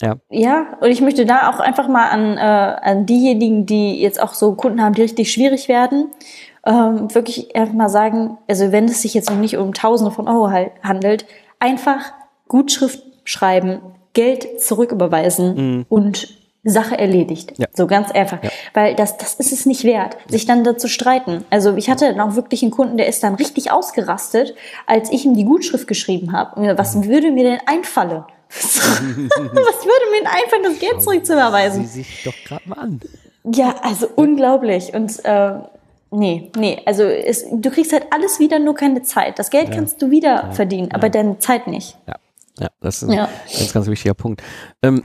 [0.00, 0.16] Ja.
[0.28, 4.34] Ja, und ich möchte da auch einfach mal an, äh, an diejenigen, die jetzt auch
[4.34, 6.08] so Kunden haben, die richtig schwierig werden,
[6.66, 10.26] ähm, wirklich einfach mal sagen, also wenn es sich jetzt noch nicht um Tausende von
[10.26, 10.50] Euro
[10.82, 11.26] handelt,
[11.60, 12.12] einfach
[12.48, 13.80] Gutschrift schreiben,
[14.14, 17.52] Geld zurücküberweisen und Sache erledigt.
[17.58, 17.66] Ja.
[17.72, 18.38] So ganz einfach.
[18.72, 21.44] Weil das, das ist es nicht wert, sich dann dazu streiten.
[21.50, 24.54] Also ich hatte dann auch wirklich einen Kunden, der ist dann richtig ausgerastet,
[24.86, 26.76] als ich ihm die Gutschrift geschrieben habe.
[26.78, 27.08] Was Mhm.
[27.08, 28.24] würde mir denn einfallen?
[28.54, 31.86] Was würde mir denn einfallen, das Geld zurückzuüberweisen?
[31.86, 33.00] Sie sich doch gerade mal an.
[33.44, 34.94] Ja, also unglaublich.
[34.94, 35.52] Und äh,
[36.10, 39.38] nee, nee, also es, du kriegst halt alles wieder, nur keine Zeit.
[39.38, 39.74] Das Geld Ja.
[39.76, 40.52] kannst du wieder Ja.
[40.52, 41.10] verdienen, aber Ja.
[41.10, 41.96] deine Zeit nicht.
[42.06, 42.14] Ja,
[42.58, 43.28] ja das ist ein Ja.
[43.58, 44.42] ganz, ganz wichtiger Punkt.
[44.82, 45.02] Ähm,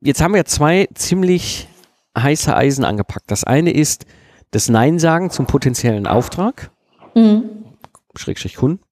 [0.00, 1.68] jetzt haben wir zwei ziemlich
[2.16, 3.30] heiße Eisen angepackt.
[3.30, 4.06] Das eine ist
[4.52, 6.70] das Nein sagen zum potenziellen Auftrag,
[7.14, 7.44] Mhm.
[8.16, 8.82] Schrägstrich Kunden.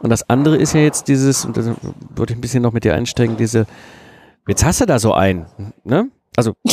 [0.00, 1.76] Und das andere ist ja jetzt dieses, und da
[2.14, 3.66] würde ich ein bisschen noch mit dir einsteigen, diese,
[4.46, 5.46] jetzt hast du da so einen,
[5.84, 6.08] ne?
[6.36, 6.54] Also,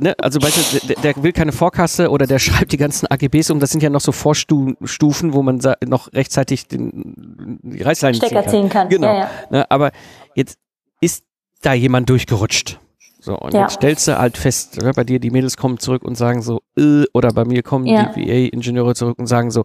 [0.00, 0.14] ne?
[0.20, 3.60] also weißt du, der, der will keine Vorkasse oder der schreibt die ganzen AGBs um,
[3.60, 8.50] das sind ja noch so Vorstufen, wo man noch rechtzeitig den, die Reißleine Stecker ziehen
[8.50, 8.88] ziehen kann.
[8.88, 9.08] Genau.
[9.08, 9.30] Ja, ja.
[9.50, 9.92] Ne, aber
[10.34, 10.58] jetzt
[11.00, 11.24] ist
[11.62, 12.78] da jemand durchgerutscht.
[13.20, 13.62] So, und Ja.
[13.62, 16.60] jetzt stellst du halt fest, ne, bei dir die Mädels kommen zurück und sagen so,
[16.78, 18.12] äh, oder bei mir kommen Ja.
[18.14, 19.64] die VA-Ingenieure zurück und sagen so,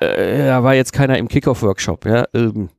[0.00, 2.70] äh, da war jetzt keiner im Kickoff-Workshop, ja, ähm,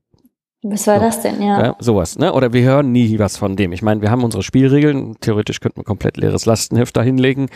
[0.65, 1.41] Was war das denn?
[1.41, 1.61] Ja.
[1.65, 2.31] ja, sowas, ne?
[2.33, 3.73] Oder wir hören nie was von dem.
[3.73, 7.49] Ich meine, wir haben unsere Spielregeln, theoretisch könnten wir komplett leeres Lastenheft da hinlegen,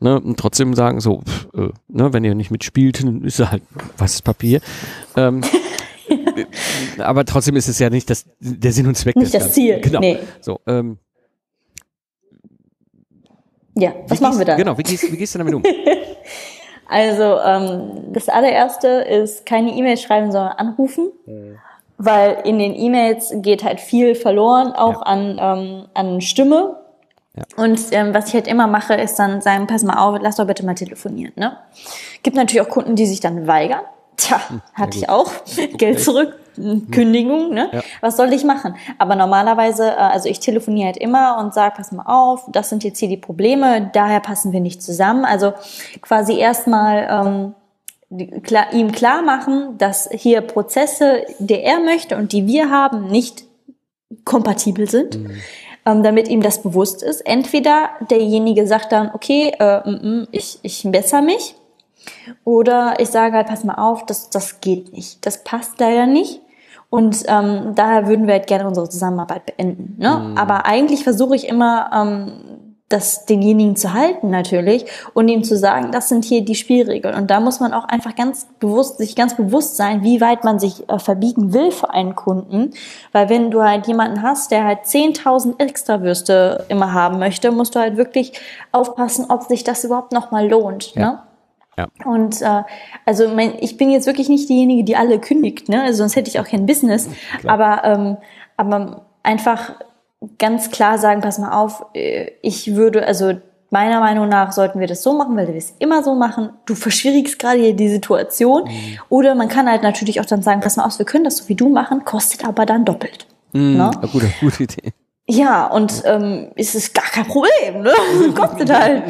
[0.00, 0.18] ne?
[0.18, 3.62] Und trotzdem sagen so, pff, äh, ne, wenn ihr nicht mitspielt, dann ist halt
[3.98, 4.60] weißes Papier.
[5.16, 5.42] Ähm,
[6.98, 9.52] aber trotzdem ist es ja nicht das, der Sinn und Zweck Nicht das.
[9.52, 9.80] Ziel.
[9.82, 10.00] Genau.
[10.00, 10.18] Nee.
[10.40, 10.96] So, ähm,
[13.74, 14.56] Ja, was wie machen wir gehst- da?
[14.56, 15.62] Genau, wie gehst, wie gehst du damit um?
[16.90, 21.10] Also ähm, das allererste ist keine E-Mail schreiben, sondern anrufen,
[21.98, 25.02] weil in den E-Mails geht halt viel verloren, auch Ja.
[25.02, 26.76] an, ähm, an Stimme.
[27.36, 27.42] Ja.
[27.62, 30.46] Und ähm, was ich halt immer mache, ist dann sagen, pass mal auf, lass doch
[30.46, 31.32] bitte mal telefonieren.
[31.36, 31.56] Ne?
[32.22, 33.82] Gibt natürlich auch Kunden, die sich dann weigern.
[34.16, 34.40] Tja,
[34.74, 35.30] hatte ich auch.
[35.76, 36.34] Geld zurück,
[36.90, 37.68] Kündigung, ne?
[37.72, 37.82] Ja.
[38.00, 38.74] Was soll ich machen?
[38.98, 42.82] Aber normalerweise, äh, also ich telefoniere halt immer und sage, pass mal auf, das sind
[42.82, 45.24] jetzt hier die Probleme, daher passen wir nicht zusammen.
[45.24, 45.52] Also
[46.02, 47.54] quasi erstmal ähm,
[48.42, 53.44] klar, ihm klar machen, dass hier Prozesse, die er möchte und die wir haben, nicht
[54.24, 55.18] kompatibel sind,
[55.84, 57.20] ähm, damit ihm das bewusst ist.
[57.22, 61.54] Entweder derjenige sagt dann, okay, äh, mm, mm, ich, ich bessere mich,
[62.44, 65.24] oder ich sage halt, pass mal auf, das, das geht nicht.
[65.26, 66.40] Das passt leider nicht.
[66.90, 69.96] Und ähm, daher würden wir halt gerne unsere Zusammenarbeit beenden.
[69.98, 70.32] Ne?
[70.36, 75.92] Aber eigentlich versuche ich immer, ähm, das denjenigen zu halten natürlich und ihm zu sagen,
[75.92, 77.14] das sind hier die Spielregeln.
[77.14, 80.58] Und da muss man auch einfach ganz bewusst, sich ganz bewusst sein, wie weit man
[80.58, 82.70] sich äh, verbiegen will für einen Kunden.
[83.12, 87.80] Weil wenn du halt jemanden hast, der halt 10.000 Extrawürste immer haben möchte, musst du
[87.80, 88.32] halt wirklich
[88.72, 90.94] aufpassen, ob sich das überhaupt nochmal lohnt.
[90.94, 91.00] Ja.
[91.00, 91.18] Ne?
[91.76, 91.86] Ja.
[92.04, 92.62] Und äh,
[93.04, 95.82] also mein, ich bin jetzt wirklich nicht diejenige, die alle kündigt, ne?
[95.82, 97.08] Also sonst hätte ich auch kein Business.
[97.46, 98.16] Aber ähm,
[98.56, 99.74] aber einfach
[100.38, 103.34] ganz klar sagen, pass mal auf, äh, ich würde, also
[103.70, 106.50] meiner Meinung nach sollten wir das so machen, weil wir es immer so machen.
[106.66, 108.68] Du verschwierigst gerade hier die Situation.
[109.08, 111.48] Oder man kann halt natürlich auch dann sagen, pass mal auf, wir können das so
[111.48, 113.26] wie du machen, kostet aber dann doppelt.
[113.52, 113.90] Mm, Ne?
[114.12, 114.92] gute, gute Idee.
[115.30, 117.92] Ja, und ähm, es ist gar kein Problem, ne?
[118.34, 119.02] Kostet halt.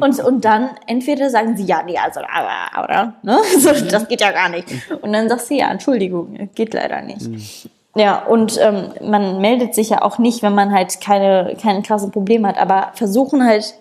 [0.00, 3.38] Und, und dann entweder sagen sie, ja, nee, also, aber, oder, ne?
[3.58, 4.66] So, das geht ja gar nicht.
[5.02, 7.68] Und dann sagst du, ja, Entschuldigung, geht leider nicht.
[7.96, 12.10] Ja, und ähm, man meldet sich ja auch nicht, wenn man halt keine, keine krassen
[12.10, 13.74] Probleme hat, aber versuchen halt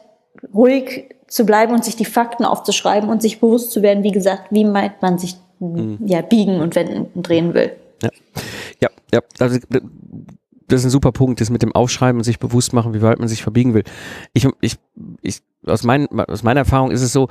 [0.54, 4.44] ruhig zu bleiben und sich die Fakten aufzuschreiben und sich bewusst zu werden, wie gesagt,
[4.50, 5.36] wie weit man sich
[6.06, 7.72] ja, biegen und wenden und drehen will.
[8.02, 8.10] Ja,
[8.82, 9.22] ja, ja.
[9.40, 9.60] Also,
[10.68, 13.20] das ist ein super Punkt, das mit dem Aufschreiben und sich bewusst machen, wie weit
[13.20, 13.84] man sich verbiegen will.
[14.34, 14.76] Ich, ich,
[15.22, 17.28] ich aus, mein, aus meiner Erfahrung ist es so,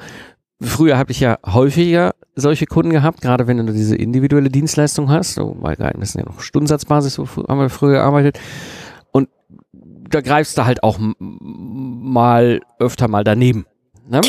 [0.61, 5.35] früher habe ich ja häufiger solche Kunden gehabt, gerade wenn du diese individuelle Dienstleistung hast,
[5.35, 8.39] so, weil das sind ja noch Stundensatzbasis, so haben wir früher gearbeitet.
[9.13, 9.29] Und
[9.73, 13.67] da greifst du halt auch mal öfter mal daneben.
[14.09, 14.21] Ne?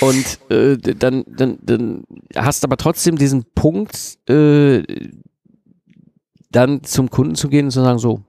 [0.00, 4.82] Und äh, dann, dann, dann hast aber trotzdem diesen Punkt, äh,
[6.50, 8.22] dann zum Kunden zu gehen und zu sagen, so.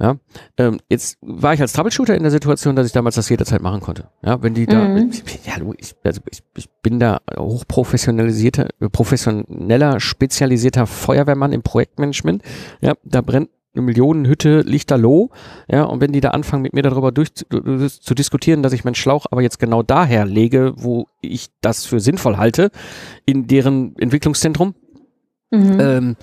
[0.00, 0.16] Ja,
[0.58, 3.80] ähm, jetzt war ich als Troubleshooter in der Situation, dass ich damals das jederzeit machen
[3.80, 4.08] konnte.
[4.24, 5.12] Ja, wenn die da, Mhm.
[5.46, 12.42] ja, du, ich, also ich, ich bin da hochprofessionalisierter, professioneller, spezialisierter Feuerwehrmann im Projektmanagement.
[12.80, 15.30] Ja, da brennt eine Millionenhütte, liegt da low.
[15.68, 17.44] Ja, und wenn die da anfangen, mit mir darüber durch zu,
[17.88, 22.00] zu diskutieren, dass ich meinen Schlauch aber jetzt genau daher lege, wo ich das für
[22.00, 22.70] sinnvoll halte,
[23.26, 24.74] in deren Entwicklungszentrum,
[25.50, 25.78] Mhm.
[25.80, 26.16] ähm,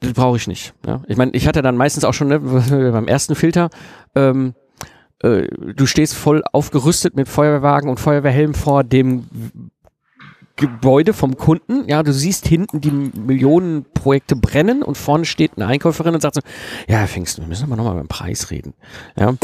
[0.00, 0.74] das brauche ich nicht.
[0.86, 1.02] Ja?
[1.08, 2.40] Ich meine, ich hatte dann meistens auch schon ne,
[2.92, 3.70] beim ersten Filter,
[4.14, 4.54] ähm,
[5.22, 9.24] äh, du stehst voll aufgerüstet mit Feuerwehrwagen und Feuerwehrhelm vor dem
[10.58, 11.88] Gebäude vom Kunden.
[11.88, 16.40] Ja, du siehst hinten die Millionenprojekte brennen und vorne steht eine Einkäuferin und sagt so,
[16.88, 18.74] ja, Pfingsten, wir müssen aber nochmal beim Preis reden.
[19.16, 19.34] Ja, auch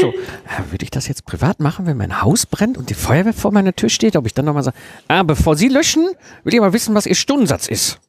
[0.00, 3.34] so, ja, würde ich das jetzt privat machen, wenn mein Haus brennt und die Feuerwehr
[3.34, 4.76] vor meiner Tür steht, ob ich dann nochmal sage,
[5.08, 6.08] ah, bevor Sie löschen,
[6.44, 8.00] will ich aber wissen, was Ihr Stundensatz ist.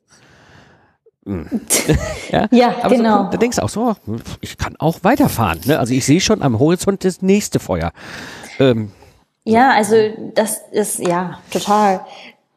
[1.26, 1.48] Hm.
[2.32, 3.26] ja, ja genau.
[3.26, 3.96] So, da denkst du auch so,
[4.42, 5.62] ich kann auch weiterfahren.
[5.66, 5.78] Ne?
[5.78, 7.92] Also ich sehe schon am Horizont das nächste Feuer.
[8.60, 8.92] Ähm,
[9.44, 9.96] ja, also
[10.36, 12.02] das ist ja total.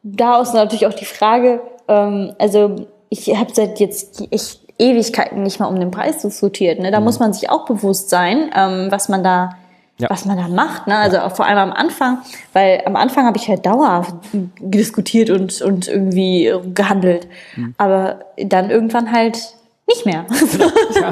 [0.03, 5.67] Daraus natürlich auch die Frage, ähm, also ich habe seit jetzt echt Ewigkeiten nicht mal
[5.67, 6.79] um den Preis diskutiert.
[6.79, 6.91] Ne?
[6.91, 7.05] Da mhm.
[7.05, 9.51] muss man sich auch bewusst sein, ähm, was man da
[9.97, 10.09] ja.
[10.09, 10.87] was man da macht.
[10.87, 10.97] Ne?
[10.97, 11.29] Also ja.
[11.29, 12.19] vor allem am Anfang,
[12.53, 14.15] weil am Anfang habe ich halt dauerhaft
[14.59, 17.27] diskutiert und, und irgendwie gehandelt.
[17.55, 17.75] Mhm.
[17.77, 19.37] Aber dann irgendwann halt
[19.87, 20.25] nicht mehr.
[20.95, 21.11] ja.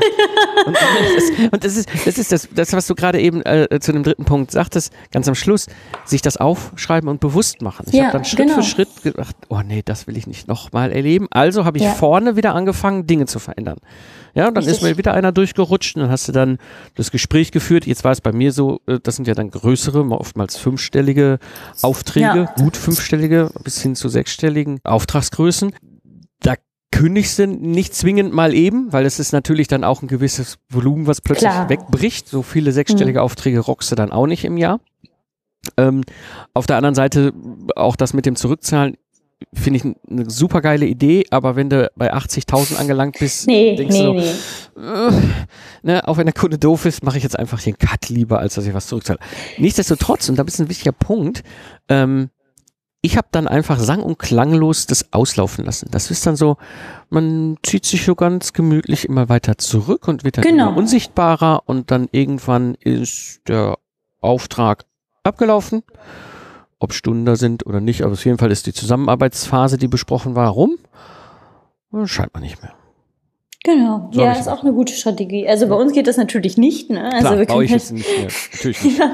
[0.65, 4.01] Und, und, das, ist, das ist das, das, was du gerade eben äh, zu dem
[4.01, 5.67] dritten Punkt sagtest, ganz am Schluss,
[6.05, 7.85] sich das aufschreiben und bewusst machen.
[7.87, 8.55] Ich ja, habe dann Schritt genau.
[8.55, 11.27] für Schritt gedacht, oh nee, das will ich nicht nochmal erleben.
[11.29, 11.91] Also habe ich ja.
[11.91, 13.77] vorne wieder angefangen, Dinge zu verändern.
[14.35, 14.81] Ja, und dann Richtig.
[14.81, 16.57] ist mir wieder einer durchgerutscht und dann hast du dann
[16.95, 17.85] das Gespräch geführt.
[17.85, 21.39] Jetzt war es bei mir so, äh, das sind ja dann größere, oftmals fünfstellige
[21.81, 22.53] Aufträge, ja.
[22.57, 25.73] gut fünfstellige bis hin zu sechsstelligen Auftragsgrößen.
[26.39, 26.55] Da
[26.91, 31.05] kündigst du nicht zwingend mal eben, weil es ist natürlich dann auch ein gewisses Volumen,
[31.07, 31.69] was plötzlich Klar.
[31.69, 32.27] wegbricht.
[32.27, 33.25] So viele sechsstellige mhm.
[33.25, 34.79] Aufträge rockst du dann auch nicht im Jahr.
[35.77, 36.03] Ähm,
[36.53, 37.33] auf der anderen Seite
[37.75, 38.97] auch das mit dem Zurückzahlen
[39.53, 43.95] finde ich eine super geile Idee, aber wenn du bei 80.000 angelangt bist, nee, denkst
[43.95, 44.31] nee, du, nee.
[44.81, 45.11] Äh,
[45.83, 48.55] ne, auch wenn der Kunde doof ist, mache ich jetzt einfach den Cut lieber, als
[48.55, 49.19] dass ich was zurückzahle.
[49.57, 51.43] Nichtsdestotrotz, und da ist ein wichtiger Punkt,
[51.89, 52.29] ähm,
[53.05, 55.89] ich habe dann einfach sang- und klanglos das auslaufen lassen.
[55.91, 56.55] Das ist dann so,
[57.09, 60.69] man zieht sich so ganz gemütlich immer weiter zurück und wird dann genau.
[60.69, 63.77] immer unsichtbarer und dann irgendwann ist der
[64.21, 64.85] Auftrag
[65.23, 65.83] abgelaufen
[66.83, 70.35] ob Stunden da sind oder nicht, aber auf jeden Fall ist die Zusammenarbeitsphase, die besprochen
[70.35, 70.77] war, rum.
[72.05, 72.73] Scheint man nicht mehr.
[73.63, 75.47] Genau, so ja, ist auch eine gute Strategie.
[75.47, 77.05] Also bei uns geht das natürlich nicht, ne?
[77.13, 78.27] Also Klar, wir können ich jetzt nicht mehr.
[78.51, 78.97] Natürlich nicht.
[78.99, 79.11] ja.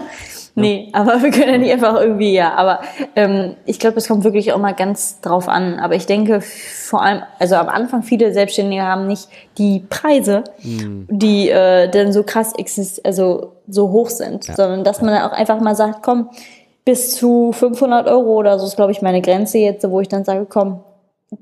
[0.56, 2.54] Nee, aber wir können ja nicht einfach irgendwie, ja.
[2.56, 2.82] Aber
[3.16, 5.80] ähm, ich glaube, es kommt wirklich auch mal ganz drauf an.
[5.80, 11.08] Aber ich denke vor allem, also am Anfang viele Selbstständige haben nicht die Preise, mhm.
[11.10, 14.56] die äh, dann so krass exist also so hoch sind, ja.
[14.56, 16.30] sondern dass man auch einfach mal sagt, komm,
[16.90, 20.26] bis zu 500 Euro oder so ist, glaube ich, meine Grenze jetzt, wo ich dann
[20.26, 20.84] sage, komm,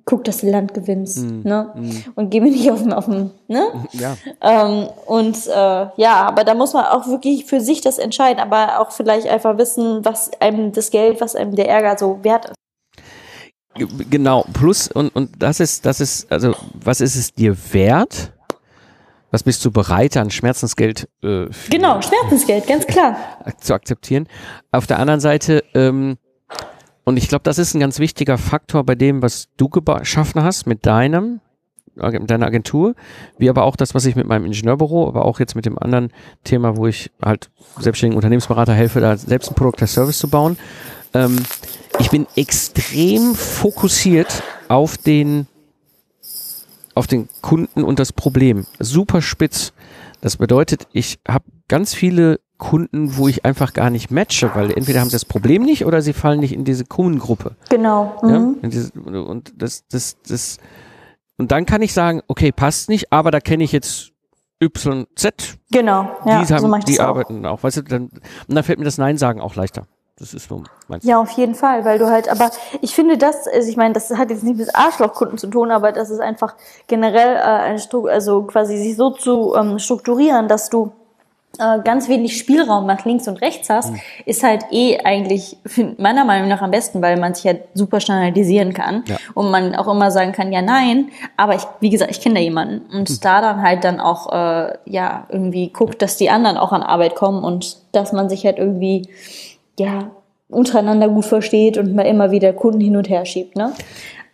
[0.03, 1.71] guck, dass du Land gewinnst, mm, ne?
[1.73, 1.89] Mm.
[2.15, 3.65] Und geh mir nicht auf den, auf den ne?
[3.93, 4.17] Ja.
[4.41, 8.81] Ähm, und äh, ja, aber da muss man auch wirklich für sich das entscheiden, aber
[8.81, 12.55] auch vielleicht einfach wissen, was einem das Geld, was einem der Ärger so wert ist.
[14.09, 18.33] Genau, plus und, und das ist, das ist, also was ist es dir wert?
[19.31, 21.09] Was bist du bereit an Schmerzensgeld?
[21.21, 23.17] Äh, genau, Schmerzensgeld, ganz klar.
[23.59, 24.27] Zu akzeptieren.
[24.71, 26.17] Auf der anderen Seite, ähm,
[27.03, 30.65] und ich glaube, das ist ein ganz wichtiger Faktor bei dem, was du geschaffen hast
[30.65, 31.41] mit deinem,
[31.95, 32.95] mit deiner Agentur,
[33.37, 36.11] wie aber auch das, was ich mit meinem Ingenieurbüro, aber auch jetzt mit dem anderen
[36.43, 40.57] Thema, wo ich halt selbstständigen Unternehmensberater helfe, da selbst ein Produkt als Service zu bauen.
[41.13, 41.37] Ähm,
[41.99, 45.47] ich bin extrem fokussiert auf den
[46.97, 48.65] auf den Kunden und das Problem.
[48.79, 49.73] Super spitz.
[50.21, 54.99] Das bedeutet, ich habe ganz viele Kunden, wo ich einfach gar nicht matche, weil entweder
[54.99, 57.55] haben sie das Problem nicht oder sie fallen nicht in diese Kundengruppe.
[57.69, 58.17] Genau.
[58.23, 58.57] Mhm.
[58.61, 58.69] Ja?
[58.69, 60.57] Diese, und das, das, das,
[61.37, 64.11] und dann kann ich sagen, okay, passt nicht, aber da kenne ich jetzt
[64.59, 65.59] YZ.
[65.71, 66.09] Genau.
[66.25, 67.61] Ja, die haben, so die arbeiten auch.
[67.61, 68.09] Weißt du, dann,
[68.47, 69.85] und dann fällt mir das Nein sagen auch leichter.
[70.19, 72.49] Das ist so meinst Ja, auf jeden Fall, weil du halt, aber
[72.81, 75.91] ich finde das, also ich meine, das hat jetzt nicht mit Arschlochkunden zu tun, aber
[75.91, 76.55] das ist einfach
[76.87, 80.91] generell äh, eine Struktur, also quasi sich so zu ähm, strukturieren, dass du
[81.59, 83.99] äh, ganz wenig Spielraum nach links und rechts hast, mhm.
[84.25, 85.57] ist halt eh eigentlich
[85.97, 89.17] meiner Meinung nach am besten, weil man sich halt super standardisieren kann ja.
[89.33, 92.41] und man auch immer sagen kann, ja, nein, aber ich, wie gesagt, ich kenne da
[92.41, 93.17] jemanden und mhm.
[93.21, 97.15] da dann halt dann auch, äh, ja, irgendwie guckt, dass die anderen auch an Arbeit
[97.15, 99.09] kommen und dass man sich halt irgendwie
[99.79, 100.11] ja,
[100.49, 103.55] untereinander gut versteht und man immer wieder Kunden hin und her schiebt.
[103.55, 103.73] Ne?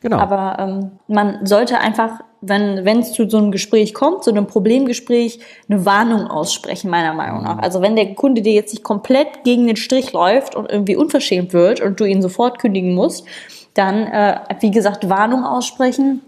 [0.02, 0.18] Genau.
[0.18, 4.48] Aber ähm, man sollte einfach, wenn wenn es zu so einem Gespräch kommt, zu einem
[4.48, 7.60] Problemgespräch, eine Warnung aussprechen, meiner Meinung nach.
[7.60, 11.54] Also wenn der Kunde dir jetzt nicht komplett gegen den Strich läuft und irgendwie unverschämt
[11.54, 13.26] wird und du ihn sofort kündigen musst,
[13.74, 16.22] dann, äh, wie gesagt, Warnung aussprechen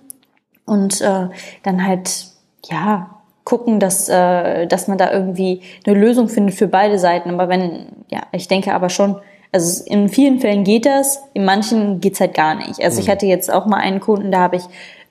[0.66, 1.28] und äh,
[1.64, 2.28] dann halt,
[2.66, 3.15] ja,
[3.46, 7.30] gucken, dass, äh, dass man da irgendwie eine Lösung findet für beide Seiten.
[7.30, 9.16] Aber wenn, ja, ich denke aber schon,
[9.52, 12.84] also in vielen Fällen geht das, in manchen geht's halt gar nicht.
[12.84, 13.12] Also ich mhm.
[13.12, 14.64] hatte jetzt auch mal einen Kunden, da habe ich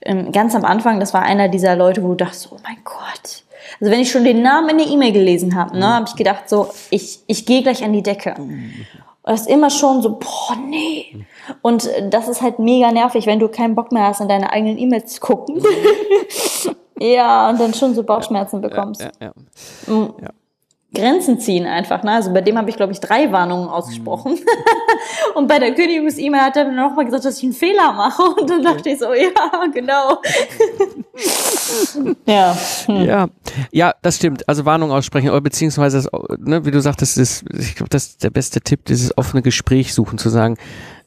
[0.03, 3.44] ähm, ganz am Anfang, das war einer dieser Leute, wo du dachtest, oh mein Gott.
[3.81, 5.90] Also wenn ich schon den Namen in der E-Mail gelesen habe, ne, mhm.
[5.90, 8.35] habe ich gedacht, so, ich, ich gehe gleich an die Decke.
[8.37, 8.85] Mhm.
[9.23, 11.25] Und das ist immer schon so, boah, nee.
[11.62, 14.77] Und das ist halt mega nervig, wenn du keinen Bock mehr hast, in deine eigenen
[14.77, 15.62] E-Mails zu gucken.
[16.98, 19.02] Ja, und dann schon so Bauchschmerzen bekommst.
[19.02, 19.33] Ja, ja,
[19.87, 19.92] ja.
[19.92, 20.14] Mhm.
[20.22, 20.30] ja.
[20.94, 22.02] Grenzen ziehen einfach.
[22.02, 22.12] Ne?
[22.12, 24.33] Also bei dem habe ich, glaube ich, drei Warnungen ausgesprochen.
[24.33, 24.38] Mhm.
[25.35, 28.22] und bei der Kündigungs-E-Mail hat er dann nochmal gesagt, dass ich einen Fehler mache.
[28.22, 29.30] Und dann dachte ich so, ja,
[29.72, 30.22] genau.
[32.26, 32.57] ja.
[32.87, 33.04] Hm.
[33.04, 33.26] ja.
[33.70, 34.48] Ja, das stimmt.
[34.48, 38.30] Also Warnung aussprechen, oder beziehungsweise, ne, wie du sagtest, ist, ich glaube, das ist der
[38.30, 40.57] beste Tipp, dieses offene Gespräch suchen, zu sagen,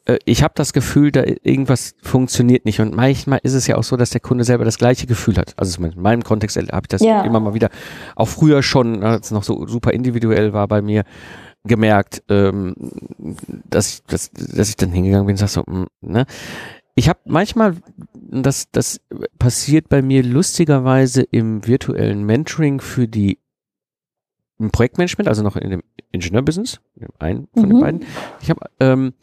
[0.07, 2.79] äh, ich habe das Gefühl, da irgendwas funktioniert nicht.
[2.79, 5.53] Und manchmal ist es ja auch so, dass der Kunde selber das gleiche Gefühl hat.
[5.57, 7.23] Also in meinem Kontext habe ich das ja.
[7.23, 7.69] immer mal wieder,
[8.15, 11.03] auch früher schon, als es noch so super individuell war bei mir,
[11.63, 12.75] gemerkt, ähm,
[13.69, 16.25] dass, ich, dass, dass ich dann hingegangen bin und sag so, mh, mm, ne?
[16.95, 17.75] Ich habe manchmal,
[18.15, 19.01] das, das
[19.37, 23.37] passiert bei mir lustigerweise im virtuellen Mentoring für die
[24.57, 26.79] im Projektmanagement, also noch in dem Ingenieurbusiness,
[27.19, 27.69] einen von mhm.
[27.69, 28.05] den beiden.
[28.41, 29.13] Ich habe ähm,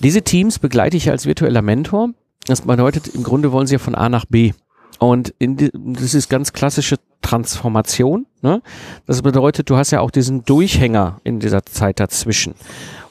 [0.00, 2.10] diese Teams begleite ich als virtueller Mentor.
[2.46, 4.52] Das bedeutet, im Grunde wollen sie ja von A nach B.
[4.98, 8.26] Und in die, das ist ganz klassische Transformation.
[8.42, 8.62] Ne?
[9.06, 12.54] Das bedeutet, du hast ja auch diesen Durchhänger in dieser Zeit dazwischen.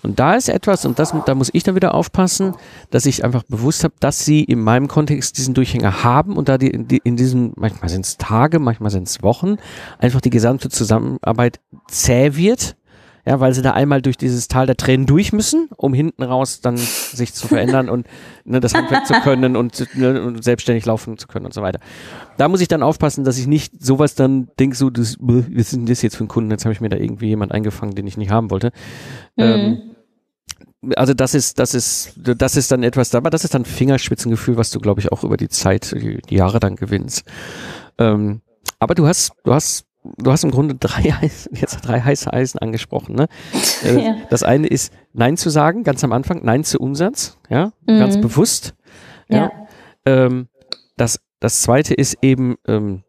[0.02, 2.56] Und da ist etwas, und das, da muss ich dann wieder aufpassen,
[2.90, 6.58] dass ich einfach bewusst habe, dass sie in meinem Kontext diesen Durchhänger haben und da
[6.58, 9.58] die, die in diesen, manchmal sind es Tage, manchmal sind es Wochen,
[10.00, 12.76] einfach die gesamte Zusammenarbeit zäh wird
[13.30, 16.62] ja, weil sie da einmal durch dieses Tal der Tränen durch müssen, um hinten raus
[16.62, 18.08] dann sich zu verändern und
[18.44, 21.80] ne, das Handwerk zu können und, ne, und, selbstständig laufen zu können und so weiter.
[22.38, 25.74] Da muss ich dann aufpassen, dass ich nicht sowas dann denke, so, das, was ist
[25.74, 26.50] denn das jetzt für ein Kunden?
[26.50, 28.72] Jetzt habe ich mir da irgendwie jemand eingefangen, den ich nicht haben wollte.
[29.36, 29.44] Mhm.
[29.44, 29.82] Ähm,
[30.96, 34.72] also das ist, das ist, das ist dann etwas, aber das ist dann Fingerspitzengefühl, was
[34.72, 37.26] du, glaube ich, auch über die Zeit, die, die Jahre dann gewinnst.
[38.00, 38.42] Ähm,
[38.80, 39.86] aber du hast, du hast
[40.18, 41.14] du hast im Grunde drei,
[41.52, 43.16] jetzt drei heiße Eisen angesprochen.
[43.16, 43.28] Ne?
[43.82, 44.16] Äh, ja.
[44.30, 48.00] Das eine ist Nein zu sagen, ganz am Anfang, Nein zu Umsatz, ja, mhm.
[48.00, 48.76] ganz bewusst.
[49.30, 49.38] Ja.
[49.38, 49.52] ja.
[50.06, 50.50] Ähm,
[50.98, 53.04] das, das zweite ist eben, ähm,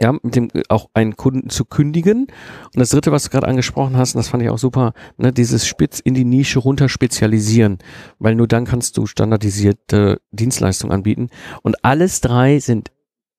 [0.00, 2.26] ja, mit dem auch einen Kunden zu kündigen.
[2.26, 5.32] Und das dritte, was du gerade angesprochen hast, und das fand ich auch super, ne,
[5.32, 7.78] dieses Spitz in die Nische runter spezialisieren,
[8.18, 11.28] weil nur dann kannst du standardisierte Dienstleistungen anbieten.
[11.62, 12.90] Und alles drei sind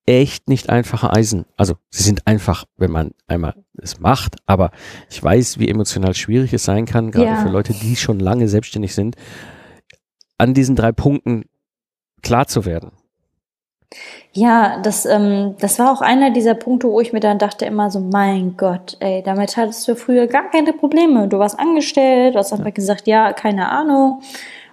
[0.06, 1.46] echt nicht einfache Eisen.
[1.58, 4.72] Also sie sind einfach, wenn man einmal es macht, aber
[5.10, 7.36] ich weiß, wie emotional schwierig es sein kann, gerade ja.
[7.38, 9.16] für Leute, die schon lange selbstständig sind,
[10.38, 11.46] an diesen drei Punkten
[12.22, 12.92] klar zu werden.
[14.34, 17.90] Ja, das, ähm, das war auch einer dieser Punkte, wo ich mir dann dachte immer
[17.90, 21.28] so, mein Gott, ey, damit hattest du früher gar keine Probleme.
[21.28, 24.22] Du warst angestellt, du hast einfach gesagt, ja, keine Ahnung.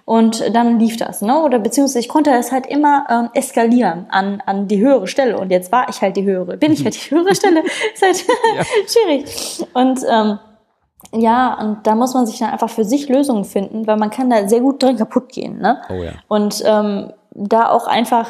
[0.05, 1.41] Und dann lief das, ne?
[1.41, 5.39] Oder beziehungsweise ich konnte es halt immer ähm, eskalieren an, an die höhere Stelle.
[5.39, 6.57] Und jetzt war ich halt die höhere.
[6.57, 7.63] Bin ich halt die höhere Stelle?
[7.93, 8.17] ist halt
[8.87, 9.65] schwierig.
[9.73, 10.39] Und ähm,
[11.13, 14.29] ja, und da muss man sich dann einfach für sich Lösungen finden, weil man kann
[14.29, 15.59] da sehr gut drin kaputt gehen.
[15.59, 15.81] Ne?
[15.89, 16.11] Oh ja.
[16.27, 18.29] Und ähm, da auch einfach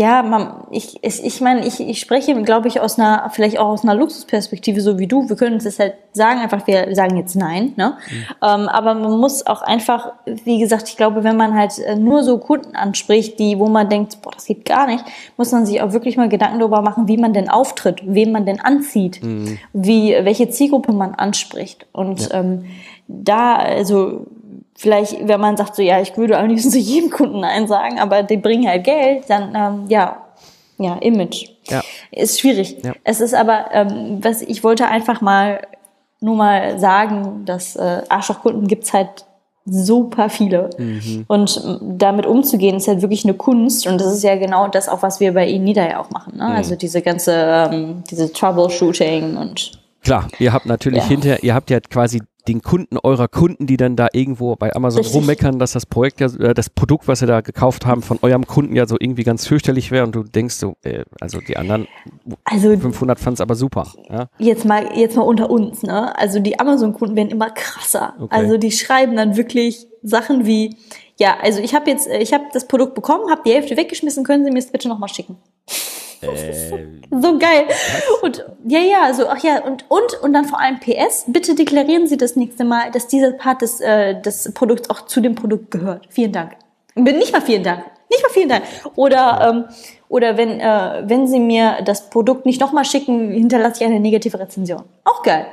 [0.00, 3.82] ja, man, ich, ich meine, ich, ich spreche, glaube ich, aus einer, vielleicht auch aus
[3.82, 5.28] einer Luxusperspektive, so wie du.
[5.28, 7.98] Wir können uns das halt sagen, einfach, wir sagen jetzt nein, ne?
[8.08, 8.16] Mhm.
[8.42, 10.12] Ähm, aber man muss auch einfach,
[10.44, 13.90] wie gesagt, ich glaube, wenn man halt äh, nur so Kunden anspricht, die, wo man
[13.90, 15.04] denkt, boah, das geht gar nicht,
[15.36, 18.46] muss man sich auch wirklich mal Gedanken darüber machen, wie man denn auftritt, wen man
[18.46, 19.58] denn anzieht, mhm.
[19.74, 21.86] wie, welche Zielgruppe man anspricht.
[21.92, 22.40] Und ja.
[22.40, 22.64] ähm,
[23.06, 24.24] da, also
[24.80, 27.98] vielleicht, wenn man sagt so, ja, ich würde am liebsten zu jedem Kunden Nein sagen,
[27.98, 30.22] aber die bringen halt Geld, dann, ähm, ja,
[30.78, 31.50] ja, Image.
[31.68, 31.82] Ja.
[32.10, 32.78] Ist schwierig.
[32.82, 32.94] Ja.
[33.04, 35.60] Es ist aber, ähm, was ich wollte einfach mal
[36.20, 39.26] nur mal sagen, dass äh, Arschlochkunden gibt's halt
[39.66, 40.70] super viele.
[40.78, 41.24] Mhm.
[41.28, 43.86] Und damit umzugehen, ist halt wirklich eine Kunst.
[43.86, 46.38] Und das ist ja genau das auch, was wir bei Inida ja auch machen.
[46.38, 46.44] Ne?
[46.44, 46.52] Mhm.
[46.52, 51.08] Also diese ganze, ähm, diese Troubleshooting und Klar, ihr habt natürlich ja.
[51.08, 55.02] hinterher, ihr habt ja quasi den Kunden eurer Kunden, die dann da irgendwo bei Amazon
[55.02, 55.16] Richtig.
[55.16, 58.46] rummeckern, dass das Projekt ja, äh, das Produkt, was sie da gekauft haben, von eurem
[58.46, 61.86] Kunden ja so irgendwie ganz fürchterlich wäre und du denkst so, äh, also die anderen
[62.44, 63.86] also, 500 fanden es aber super.
[64.08, 64.28] Ja?
[64.38, 66.16] Jetzt mal, jetzt mal unter uns, ne?
[66.18, 68.14] Also die Amazon-Kunden werden immer krasser.
[68.20, 68.34] Okay.
[68.34, 70.76] Also die schreiben dann wirklich Sachen wie,
[71.18, 74.44] ja, also ich habe jetzt, ich habe das Produkt bekommen, habe die Hälfte weggeschmissen, können
[74.44, 75.36] Sie mir es bitte nochmal schicken?
[76.22, 77.66] Äh, so geil.
[78.22, 82.06] Und ja, ja, so, ach ja, und, und, und dann vor allem PS, bitte deklarieren
[82.06, 85.70] Sie das nächste Mal, dass dieser Part des, äh, des Produkts auch zu dem Produkt
[85.70, 86.06] gehört.
[86.10, 86.56] Vielen Dank.
[86.94, 87.84] Nicht mal vielen Dank.
[88.10, 88.64] Nicht mal vielen Dank.
[88.96, 89.64] Oder, ähm,
[90.08, 94.38] oder wenn, äh, wenn Sie mir das Produkt nicht nochmal schicken, hinterlasse ich eine negative
[94.38, 94.82] Rezension.
[95.04, 95.46] Auch geil.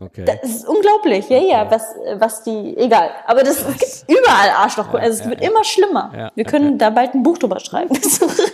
[0.00, 0.24] Okay.
[0.24, 1.82] Das ist unglaublich, ja, ja, was,
[2.14, 3.10] was die, egal.
[3.26, 4.94] Aber das, es gibt überall Arschloch.
[4.94, 5.50] Ja, also es ja, wird ja.
[5.50, 6.30] immer schlimmer.
[6.36, 7.94] Wir können da bald ein Buch drüber schreiben.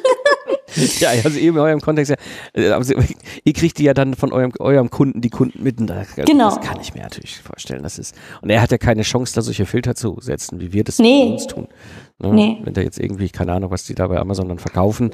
[1.01, 2.15] ja, also eben in eurem Kontext,
[2.57, 2.95] ja, also,
[3.45, 5.87] ihr kriegt die ja dann von eurem, eurem Kunden, die Kunden mitten.
[5.87, 6.55] Das, genau.
[6.55, 7.83] Das kann ich mir natürlich vorstellen.
[7.83, 10.85] Das ist, und er hat ja keine Chance, da solche Filter zu setzen, wie wir
[10.85, 11.25] das nee.
[11.25, 11.69] bei uns tun.
[12.19, 12.33] Ne?
[12.33, 12.59] Nee.
[12.63, 15.11] Wenn da jetzt irgendwie, keine Ahnung, was die da bei Amazon dann verkaufen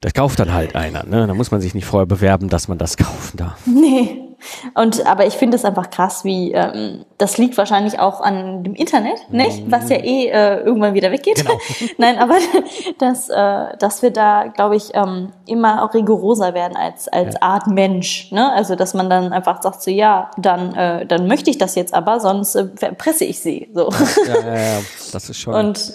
[0.00, 1.04] Das kauft dann halt einer.
[1.04, 1.26] Ne?
[1.26, 3.58] Da muss man sich nicht vorher bewerben, dass man das kaufen darf.
[3.66, 4.25] Nee.
[4.74, 8.74] Und aber ich finde es einfach krass, wie ähm, das liegt wahrscheinlich auch an dem
[8.74, 9.70] Internet, nicht?
[9.70, 11.36] Was ja eh äh, irgendwann wieder weggeht.
[11.36, 11.58] Genau.
[11.98, 12.36] Nein, aber
[12.98, 17.42] dass, äh, dass wir da, glaube ich, ähm, immer auch rigoroser werden als als Ja.
[17.42, 18.30] Art Mensch.
[18.32, 18.52] Ne?
[18.52, 21.94] Also dass man dann einfach sagt so, ja, dann äh, dann möchte ich das jetzt
[21.94, 23.68] aber, sonst äh, verpresse ich sie.
[23.74, 23.90] So.
[24.26, 24.78] Ja, ja, ja.
[25.12, 25.54] Das ist schon.
[25.54, 25.94] Und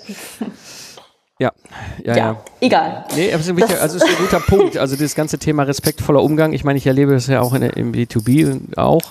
[1.42, 1.52] ja,
[2.06, 2.38] ja, ja, ja.
[2.60, 3.06] egal.
[3.16, 4.78] Nee, es ein, wichtiger, also es ist ein guter Punkt.
[4.78, 6.54] Also das ganze Thema respektvoller Umgang.
[6.54, 9.02] Ich meine, ich erlebe das ja auch in, im B2B auch.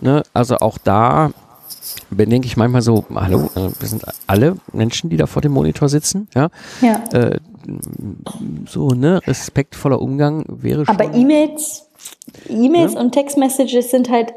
[0.00, 0.22] Ne?
[0.32, 1.32] Also auch da
[2.10, 5.88] bedenke ich manchmal so, hallo, äh, wir sind alle Menschen, die da vor dem Monitor
[5.88, 6.28] sitzen.
[6.34, 6.48] Ja,
[6.80, 7.02] Ja.
[7.12, 7.38] äh,
[8.68, 10.94] so ne, respektvoller Umgang wäre schon.
[10.94, 11.86] Aber E-Mails,
[12.48, 13.00] E-Mails Ja.
[13.00, 14.32] und Textmessages sind halt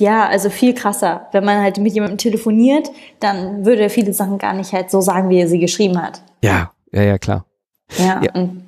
[0.00, 1.26] ja, also viel krasser.
[1.32, 2.90] Wenn man halt mit jemandem telefoniert,
[3.20, 6.22] dann würde er viele Sachen gar nicht halt so sagen, wie er sie geschrieben hat.
[6.42, 7.44] ja, ja, ja, klar.
[7.98, 8.32] Ja, Ja.
[8.34, 8.62] und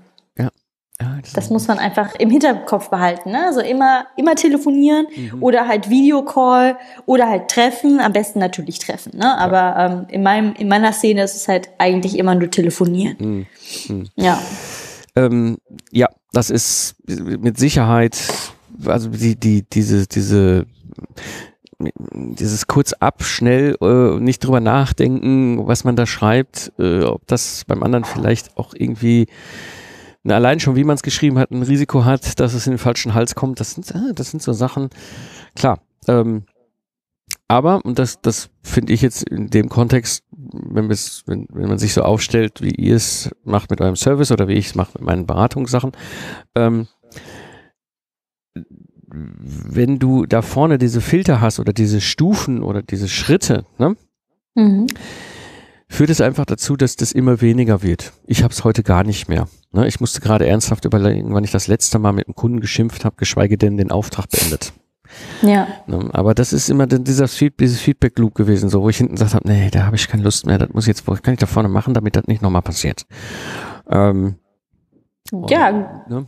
[0.99, 3.31] Ja, das muss man einfach im Hinterkopf behalten.
[3.33, 3.45] Ne?
[3.45, 5.43] Also immer, immer telefonieren Mhm.
[5.43, 8.01] oder halt Videocall oder halt treffen.
[8.01, 9.13] Am besten natürlich treffen.
[9.19, 9.37] Ne?
[9.39, 13.47] Aber ähm, in, meinem, in meiner Szene ist es halt eigentlich immer nur telefonieren.
[13.89, 14.07] Mhm.
[14.17, 14.41] Ja.
[15.17, 15.59] Ähm,
[15.93, 18.17] ja, das ist mit Sicherheit,
[18.87, 20.65] also die, die, diese, diese,
[21.79, 27.65] dieses kurz ab, schnell, äh, nicht drüber nachdenken, was man da schreibt, äh, ob das
[27.67, 29.27] beim anderen vielleicht auch irgendwie
[30.23, 32.79] na, allein schon, wie man es geschrieben hat, ein Risiko hat, dass es in den
[32.79, 33.61] falschen Hals kommt.
[33.61, 34.91] Das sind, äh, das sind so Sachen,
[35.55, 35.79] klar.
[36.09, 36.45] Ähm,
[37.49, 41.95] aber, und das, das finde ich jetzt in dem Kontext, wenn, wenn, wenn man sich
[41.95, 45.03] so aufstellt, wie ihr es macht mit eurem Service oder wie ich es mache mit
[45.03, 45.93] meinen Beratungssachen,
[46.57, 46.89] ähm,
[49.09, 53.97] wenn du da vorne diese Filter hast oder diese Stufen oder diese Schritte, ne,
[54.55, 54.87] Mhm.
[55.89, 58.13] führt es einfach dazu, dass das immer weniger wird.
[58.27, 59.49] Ich habe es heute gar nicht mehr.
[59.73, 59.87] Ne?
[59.87, 63.17] Ich musste gerade ernsthaft überlegen, wann ich das letzte Mal mit einem Kunden geschimpft habe,
[63.19, 64.73] geschweige denn den Auftrag beendet.
[65.43, 65.69] Ja.
[65.87, 66.09] Ne?
[66.13, 69.35] Aber das ist immer dann dieser Feed, dieses Feedback-Loop gewesen, so wo ich hinten gesagt
[69.35, 71.47] habe, nee, da habe ich keine Lust mehr, das muss jetzt, was kann ich da
[71.47, 73.07] vorne machen, damit das nicht nochmal passiert.
[73.89, 74.37] Ähm,
[75.49, 76.27] Ja, ne?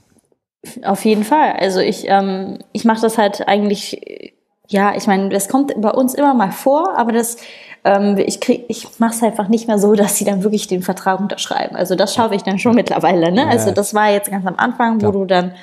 [0.85, 1.53] Auf jeden Fall.
[1.53, 4.35] Also ich, ähm, ich mache das halt eigentlich,
[4.67, 7.37] ja, ich meine, das kommt bei uns immer mal vor, aber das,
[7.85, 10.83] ähm, ich krieg, ich mache es einfach nicht mehr so, dass sie dann wirklich den
[10.83, 11.77] Vertrag unterschreiben.
[11.77, 13.31] Also das schaffe ich dann schon mittlerweile.
[13.31, 13.47] Ne?
[13.47, 15.13] Also das war jetzt ganz am Anfang, wo Klar.
[15.13, 15.55] du dann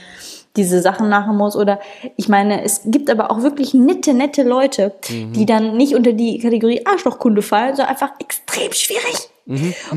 [0.55, 1.57] diese Sachen machen musst.
[1.57, 1.79] Oder
[2.15, 6.39] ich meine, es gibt aber auch wirklich nette, nette Leute, die dann nicht unter die
[6.39, 9.29] Kategorie Arschlochkunde fallen, sondern einfach extrem schwierig.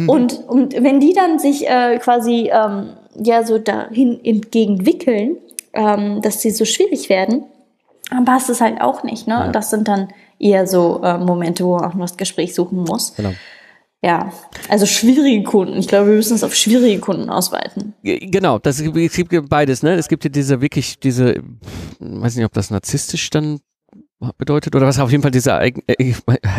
[0.07, 2.91] Und, und wenn die dann sich äh, quasi ähm,
[3.23, 5.37] ja so dahin entgegenwickeln,
[5.73, 7.45] ähm, dass sie so schwierig werden,
[8.11, 9.27] dann passt es halt auch nicht.
[9.27, 9.35] Ne?
[9.35, 9.47] Ja.
[9.47, 12.79] Und das sind dann eher so äh, Momente, wo man auch nur das Gespräch suchen
[12.79, 13.15] muss.
[13.17, 13.33] Genau.
[14.01, 14.33] Ja,
[14.69, 15.77] also schwierige Kunden.
[15.79, 17.95] Ich glaube, wir müssen es auf schwierige Kunden ausweiten.
[18.05, 19.95] Genau, das, es gibt beides, ne?
[19.95, 21.43] Es gibt ja diese wirklich, diese,
[21.99, 23.59] weiß nicht, ob das narzisstisch dann
[24.37, 26.13] bedeutet oder was auf jeden Fall diese eigen- äh,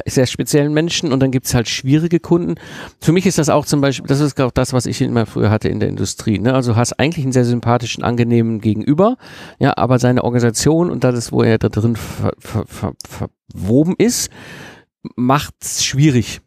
[0.08, 2.56] sehr speziellen Menschen und dann gibt's halt schwierige Kunden.
[3.02, 5.50] Für mich ist das auch zum Beispiel, das ist auch das, was ich immer früher
[5.50, 6.40] hatte in der Industrie.
[6.40, 6.54] Ne?
[6.54, 9.18] Also hast eigentlich einen sehr sympathischen, angenehmen Gegenüber,
[9.60, 14.30] ja, aber seine Organisation und das, wo er da drin ver, ver, ver, verwoben ist,
[15.16, 16.42] macht's schwierig.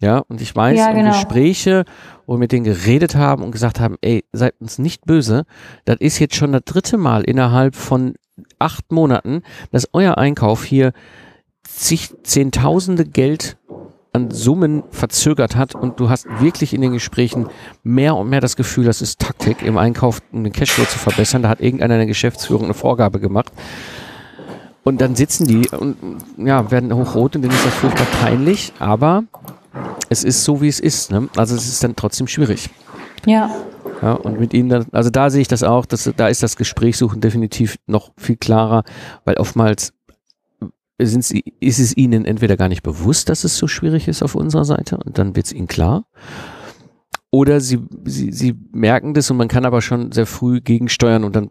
[0.00, 1.10] Ja, und ich weiß, Ja, genau.
[1.10, 1.84] Gespräche,
[2.26, 5.44] wo wir mit denen geredet haben und gesagt haben, ey, seid uns nicht böse,
[5.86, 8.14] das ist jetzt schon das dritte Mal innerhalb von
[8.58, 10.92] acht Monaten, dass euer Einkauf hier
[11.62, 13.56] zig, Zehntausende Geld
[14.12, 17.48] an Summen verzögert hat und du hast wirklich in den Gesprächen
[17.82, 21.42] mehr und mehr das Gefühl, das ist Taktik im Einkauf, um den Cashflow zu verbessern.
[21.42, 23.52] Da hat irgendeiner in der Geschäftsführung eine Vorgabe gemacht.
[24.82, 25.96] Und dann sitzen die und
[26.38, 29.24] ja, werden hochrot und denen ist das furchtbar peinlich, aber
[30.08, 31.10] es ist so, wie es ist.
[31.10, 31.28] Ne?
[31.36, 32.70] Also es ist dann trotzdem schwierig.
[33.26, 33.50] Ja.
[34.02, 36.56] Ja, und mit ihnen dann, also da sehe ich das auch, dass, da ist das
[36.56, 38.84] Gesprächssuchen definitiv noch viel klarer,
[39.24, 39.92] weil oftmals
[41.00, 44.34] sind sie, ist es ihnen entweder gar nicht bewusst, dass es so schwierig ist auf
[44.34, 46.04] unserer Seite und dann wird es ihnen klar.
[47.30, 51.36] Oder sie, sie, sie merken das und man kann aber schon sehr früh gegensteuern und
[51.36, 51.50] dann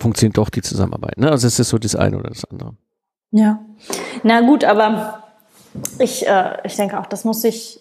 [0.00, 1.18] funktioniert doch die Zusammenarbeit.
[1.18, 1.30] Ne?
[1.30, 2.74] Also es ist so das eine oder das andere.
[3.30, 3.60] Ja.
[4.22, 5.22] Na gut, aber
[5.98, 7.80] ich, äh, ich denke auch, das muss sich,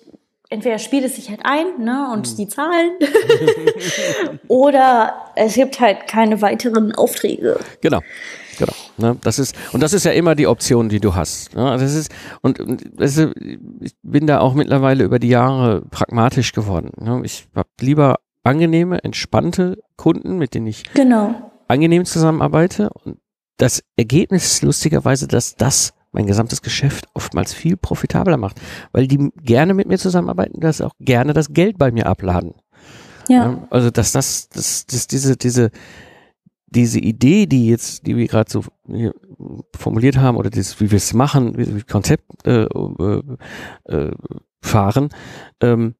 [0.49, 2.91] entweder spielt es sich halt ein, ne, und die Zahlen,
[4.47, 7.59] oder es gibt halt keine weiteren Aufträge.
[7.81, 8.01] Genau.
[8.57, 8.73] Genau.
[8.97, 9.17] Ne?
[9.21, 11.55] Das ist, und das ist ja immer die Option, die du hast.
[11.55, 11.69] Ne?
[11.69, 13.29] Also Das ist, und, und das ist,
[13.81, 16.89] ich bin da auch mittlerweile über die Jahre pragmatisch geworden.
[16.97, 17.21] Ne?
[17.23, 21.51] Ich habe lieber angenehme, entspannte Kunden, mit denen ich Genau.
[21.67, 22.89] angenehm zusammenarbeite.
[23.03, 23.19] Und
[23.57, 28.59] das Ergebnis ist lustigerweise, dass das mein gesamtes Geschäft oftmals viel profitabler macht,
[28.91, 32.55] weil die gerne mit mir zusammenarbeiten, dass auch gerne das Geld bei mir abladen.
[33.29, 33.67] Ja.
[33.69, 35.69] Also dass das, das, das diese, diese,
[36.65, 38.63] diese Idee, die jetzt, die wir gerade so
[39.77, 43.21] formuliert haben, oder das, wie wir es machen, wie wir das Konzept äh, äh,
[43.85, 44.11] äh,
[44.61, 45.09] fahren,
[45.61, 45.93] ähm,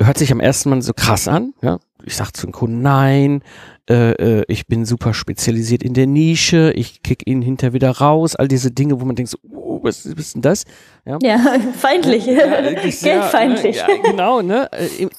[0.00, 1.52] hört sich am ersten Mal so krass an.
[1.60, 1.78] Ja?
[2.04, 3.42] Ich sag zu einem Kunden, nein,
[3.88, 8.36] äh, äh, ich bin super spezialisiert in der Nische, ich kick ihn hinter wieder raus,
[8.36, 10.64] all diese Dinge, wo man denkt, so, oh, was, was ist denn das?
[11.04, 11.38] Ja, ja
[11.78, 13.76] feindlich, ja, sehr, geldfeindlich.
[13.76, 14.70] Ja, genau, ne?
[14.72, 15.10] Äh, äh,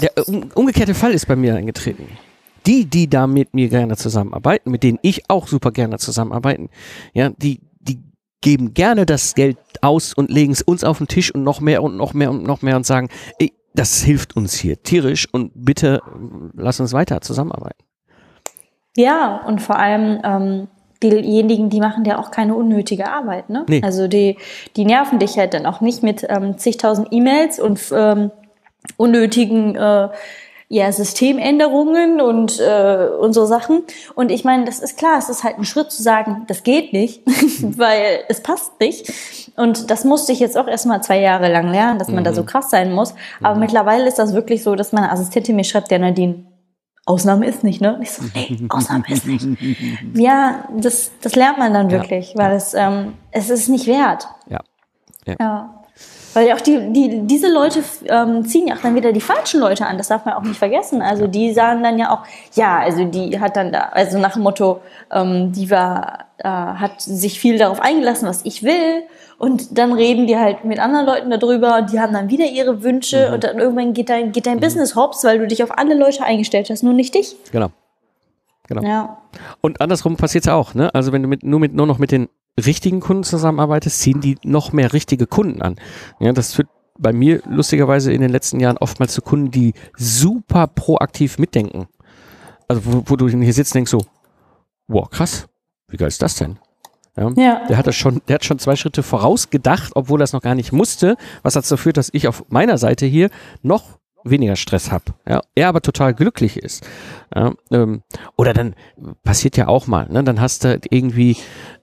[0.00, 0.12] der
[0.56, 2.06] umgekehrte Fall ist bei mir eingetreten.
[2.66, 6.68] Die, die da mit mir gerne zusammenarbeiten, mit denen ich auch super gerne zusammenarbeiten,
[7.12, 8.00] ja, die, die
[8.40, 11.82] geben gerne das Geld aus und legen es uns auf den Tisch und noch mehr
[11.82, 15.52] und noch mehr und noch mehr und sagen, ey, das hilft uns hier tierisch und
[15.54, 16.02] bitte
[16.54, 17.84] lass uns weiter zusammenarbeiten.
[18.96, 20.68] Ja, und vor allem ähm,
[21.02, 23.50] diejenigen, die machen ja auch keine unnötige Arbeit.
[23.50, 23.64] Ne?
[23.68, 23.82] Nee.
[23.84, 24.38] Also die,
[24.76, 28.30] die nerven dich halt dann auch nicht mit ähm, zigtausend E-Mails und ähm,
[28.96, 30.08] unnötigen äh,
[30.68, 33.84] ja, Systemänderungen und, äh, und so Sachen.
[34.14, 36.92] Und ich meine, das ist klar, es ist halt ein Schritt zu sagen, das geht
[36.92, 37.22] nicht,
[37.78, 39.12] weil es passt nicht.
[39.56, 42.24] Und das musste ich jetzt auch erstmal zwei Jahre lang lernen, dass man mhm.
[42.24, 42.46] da so mhm.
[42.46, 43.14] krass sein muss.
[43.40, 43.60] Aber mhm.
[43.60, 46.46] mittlerweile ist das wirklich so, dass meine Assistentin mir schreibt, der Nadine,
[47.08, 47.94] Ausnahme ist nicht, ne?
[47.94, 49.46] Und ich so, nee, Ausnahme ist nicht.
[50.14, 52.38] Ja, das, das lernt man dann wirklich, ja.
[52.38, 54.28] weil es, ähm, es ist nicht wert.
[54.48, 54.60] Ja.
[55.24, 55.36] ja.
[55.38, 55.75] ja.
[56.36, 59.86] Weil auch die, die, diese Leute ähm, ziehen ja auch dann wieder die falschen Leute
[59.86, 61.00] an, das darf man auch nicht vergessen.
[61.00, 62.24] Also die sagen dann ja auch,
[62.54, 67.00] ja, also die hat dann da, also nach dem Motto, ähm, die war, äh, hat
[67.00, 69.04] sich viel darauf eingelassen, was ich will.
[69.38, 72.82] Und dann reden die halt mit anderen Leuten darüber und die haben dann wieder ihre
[72.82, 73.34] Wünsche mhm.
[73.34, 74.60] und dann irgendwann geht dein, geht dein mhm.
[74.60, 77.34] Business hops, weil du dich auf alle Leute eingestellt hast, nur nicht dich.
[77.50, 77.68] Genau.
[78.68, 78.82] Genau.
[78.86, 79.22] Ja.
[79.62, 80.94] Und andersrum passiert es auch, ne?
[80.94, 82.28] Also wenn du mit, nur mit nur noch mit den
[82.64, 85.76] richtigen Kunden zusammenarbeitest, ziehen die noch mehr richtige Kunden an.
[86.20, 90.66] Ja, das führt bei mir lustigerweise in den letzten Jahren oftmals zu Kunden, die super
[90.66, 91.88] proaktiv mitdenken.
[92.68, 94.04] Also wo, wo du hier sitzt und denkst so,
[94.88, 95.46] wow, krass,
[95.88, 96.58] wie geil ist das denn?
[97.16, 97.66] Ja, ja.
[97.66, 100.54] Der hat das schon, der hat schon zwei Schritte vorausgedacht, obwohl er es noch gar
[100.54, 103.30] nicht musste, was dazu führt, dass ich auf meiner Seite hier
[103.62, 103.98] noch
[104.30, 105.04] weniger Stress habe.
[105.28, 106.86] Ja, er aber total glücklich ist.
[107.34, 108.02] Ja, ähm,
[108.36, 108.74] oder dann
[109.22, 110.22] passiert ja auch mal, ne?
[110.24, 111.36] Dann hast du irgendwie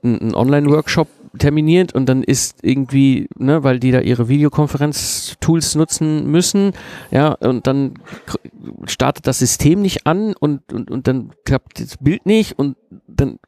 [0.03, 6.73] einen Online-Workshop terminiert und dann ist irgendwie, ne, weil die da ihre Videokonferenz-Tools nutzen müssen,
[7.09, 7.95] ja, und dann
[8.85, 12.77] startet das System nicht an und, und, und dann klappt das Bild nicht und
[13.07, 13.39] dann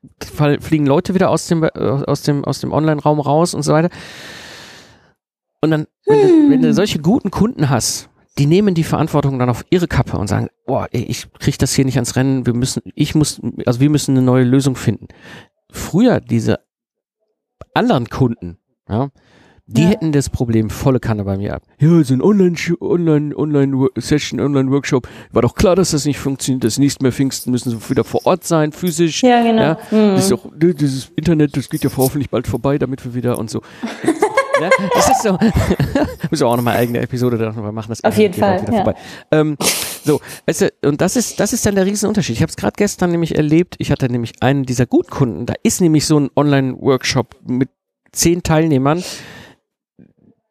[0.61, 3.89] fliegen Leute wieder aus dem, aus dem, aus dem Online-Raum raus und so weiter.
[5.61, 9.49] Und dann, wenn, du, wenn du solche guten Kunden hast, die nehmen die Verantwortung dann
[9.49, 12.53] auf ihre Kappe und sagen, boah, ey, ich krieg das hier nicht ans Rennen, wir
[12.53, 15.07] müssen, ich muss, also wir müssen eine neue Lösung finden.
[15.71, 16.59] Früher diese
[17.73, 18.57] anderen Kunden,
[18.89, 19.09] ja,
[19.67, 19.89] die ja.
[19.89, 21.63] hätten das Problem volle Kanne bei mir ab.
[21.79, 25.07] Ja, so ein Online, Online, Online Session, Online Workshop.
[25.31, 26.63] War doch klar, dass das nicht funktioniert.
[26.63, 29.23] Das nächste Mal Pfingsten müssen sie wieder vor Ort sein, physisch.
[29.23, 29.61] Ja, genau.
[29.61, 30.15] Ja, mhm.
[30.15, 33.49] das ist auch, dieses Internet, das geht ja hoffentlich bald vorbei, damit wir wieder und
[33.49, 33.61] so.
[34.59, 34.69] Ne?
[34.93, 35.31] Das ist so.
[36.29, 37.89] Müssen wir auch nochmal eigene Episode darüber machen.
[37.89, 38.65] Das Auf jeden Fall.
[38.71, 38.93] Ja.
[39.31, 39.57] Ähm,
[40.03, 42.35] so, weißt du, und das ist, das ist dann der Riesenunterschied.
[42.35, 43.75] Ich habe es gerade gestern nämlich erlebt.
[43.79, 45.45] Ich hatte nämlich einen dieser Gutkunden.
[45.45, 47.69] Da ist nämlich so ein Online-Workshop mit
[48.11, 49.03] zehn Teilnehmern.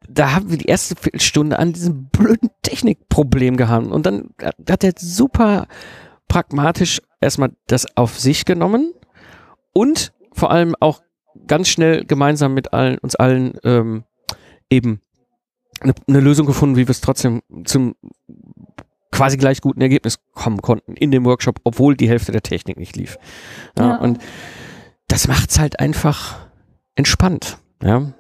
[0.09, 3.87] Da haben wir die erste Viertelstunde an diesem blöden Technikproblem gehabt.
[3.87, 4.31] Und dann
[4.69, 5.67] hat er super
[6.29, 8.93] pragmatisch erstmal das auf sich genommen
[9.73, 11.01] und vor allem auch
[11.47, 14.05] ganz schnell gemeinsam mit allen, uns allen ähm,
[14.71, 15.01] eben
[15.81, 17.95] eine, eine Lösung gefunden, wie wir es trotzdem zum
[19.11, 22.97] quasi gleich guten Ergebnis kommen konnten in dem Workshop, obwohl die Hälfte der Technik nicht
[22.97, 23.17] lief.
[23.79, 23.97] Ja, ja.
[23.97, 24.19] Und
[25.07, 26.49] das macht's halt einfach
[26.97, 28.13] entspannt, ja.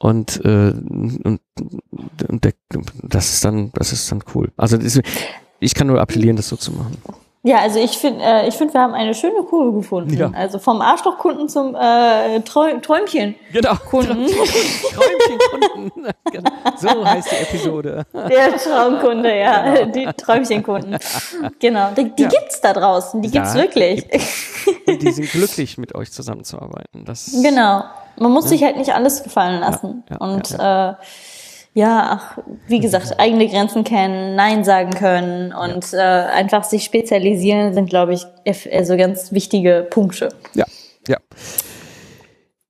[0.00, 1.40] Und, äh, und,
[2.28, 2.52] und der,
[3.02, 4.52] das ist dann, das ist dann cool.
[4.56, 4.78] Also
[5.58, 6.98] ich kann nur appellieren, das so zu machen.
[7.44, 10.16] Ja, also ich finde, äh, ich finde, wir haben eine schöne Kurve gefunden.
[10.16, 10.30] Ja.
[10.34, 13.36] Also vom Arschlochkunden zum äh, Träum Träumchen.
[13.52, 13.74] Genau.
[13.76, 14.26] Kunden.
[14.94, 16.12] Träumchenkunden.
[16.30, 16.50] Genau.
[16.76, 18.04] So heißt die Episode.
[18.12, 19.74] Der Traumkunde, ja.
[19.74, 19.92] Genau.
[19.92, 20.98] Die Träumchenkunden.
[21.58, 21.90] Genau.
[21.96, 22.28] Die, die ja.
[22.28, 23.22] gibt's da draußen.
[23.22, 24.04] Die ja, gibt's wirklich.
[24.86, 27.06] Und die sind glücklich, mit euch zusammenzuarbeiten.
[27.06, 27.84] Das, genau.
[28.18, 28.50] Man muss ja.
[28.50, 30.04] sich halt nicht alles gefallen lassen.
[30.18, 30.92] Und äh,
[31.78, 36.26] ja, ach, wie gesagt, eigene Grenzen kennen, Nein sagen können und ja.
[36.26, 38.26] äh, einfach sich spezialisieren sind, glaube ich,
[38.72, 40.30] also ganz wichtige Punkte.
[40.54, 40.64] Ja,
[41.06, 41.18] ja.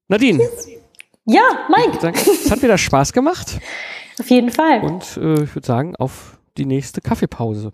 [0.08, 0.46] Nadine.
[1.24, 1.40] Ja,
[1.74, 1.98] Mike.
[2.02, 2.30] Danke.
[2.30, 3.58] Es hat wieder Spaß gemacht.
[4.20, 4.82] Auf jeden Fall.
[4.82, 7.72] Und äh, ich würde sagen, auf die nächste Kaffeepause.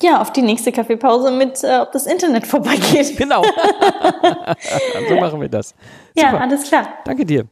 [0.00, 3.16] Ja, auf die nächste Kaffeepause mit, äh, ob das Internet vorbeigeht.
[3.18, 3.42] Genau.
[5.08, 5.74] so machen wir das.
[6.14, 6.88] Ja, alles klar.
[7.04, 7.48] Danke dir.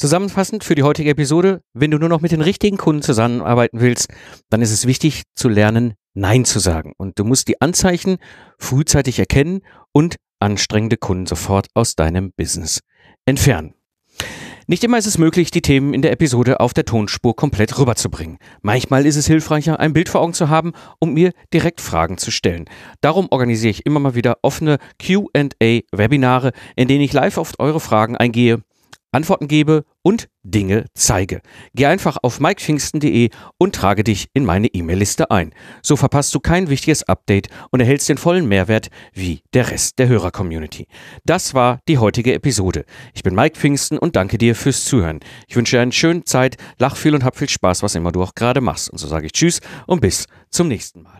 [0.00, 4.08] Zusammenfassend für die heutige Episode, wenn du nur noch mit den richtigen Kunden zusammenarbeiten willst,
[4.48, 6.94] dann ist es wichtig zu lernen, Nein zu sagen.
[6.96, 8.16] Und du musst die Anzeichen
[8.58, 9.60] frühzeitig erkennen
[9.92, 12.80] und anstrengende Kunden sofort aus deinem Business
[13.26, 13.74] entfernen.
[14.66, 18.38] Nicht immer ist es möglich, die Themen in der Episode auf der Tonspur komplett rüberzubringen.
[18.62, 22.30] Manchmal ist es hilfreicher, ein Bild vor Augen zu haben, um mir direkt Fragen zu
[22.30, 22.64] stellen.
[23.02, 28.16] Darum organisiere ich immer mal wieder offene QA-Webinare, in denen ich live auf eure Fragen
[28.16, 28.62] eingehe
[29.12, 31.42] Antworten gebe und Dinge zeige.
[31.74, 35.52] Geh einfach auf mikepfingsten.de und trage dich in meine E-Mail-Liste ein.
[35.82, 40.08] So verpasst du kein wichtiges Update und erhältst den vollen Mehrwert wie der Rest der
[40.08, 40.86] Hörer-Community.
[41.24, 42.84] Das war die heutige Episode.
[43.14, 45.20] Ich bin Mike Pfingsten und danke dir fürs Zuhören.
[45.46, 48.22] Ich wünsche dir eine schöne Zeit, lach viel und hab viel Spaß, was immer du
[48.22, 48.90] auch gerade machst.
[48.90, 51.19] Und so sage ich Tschüss und bis zum nächsten Mal.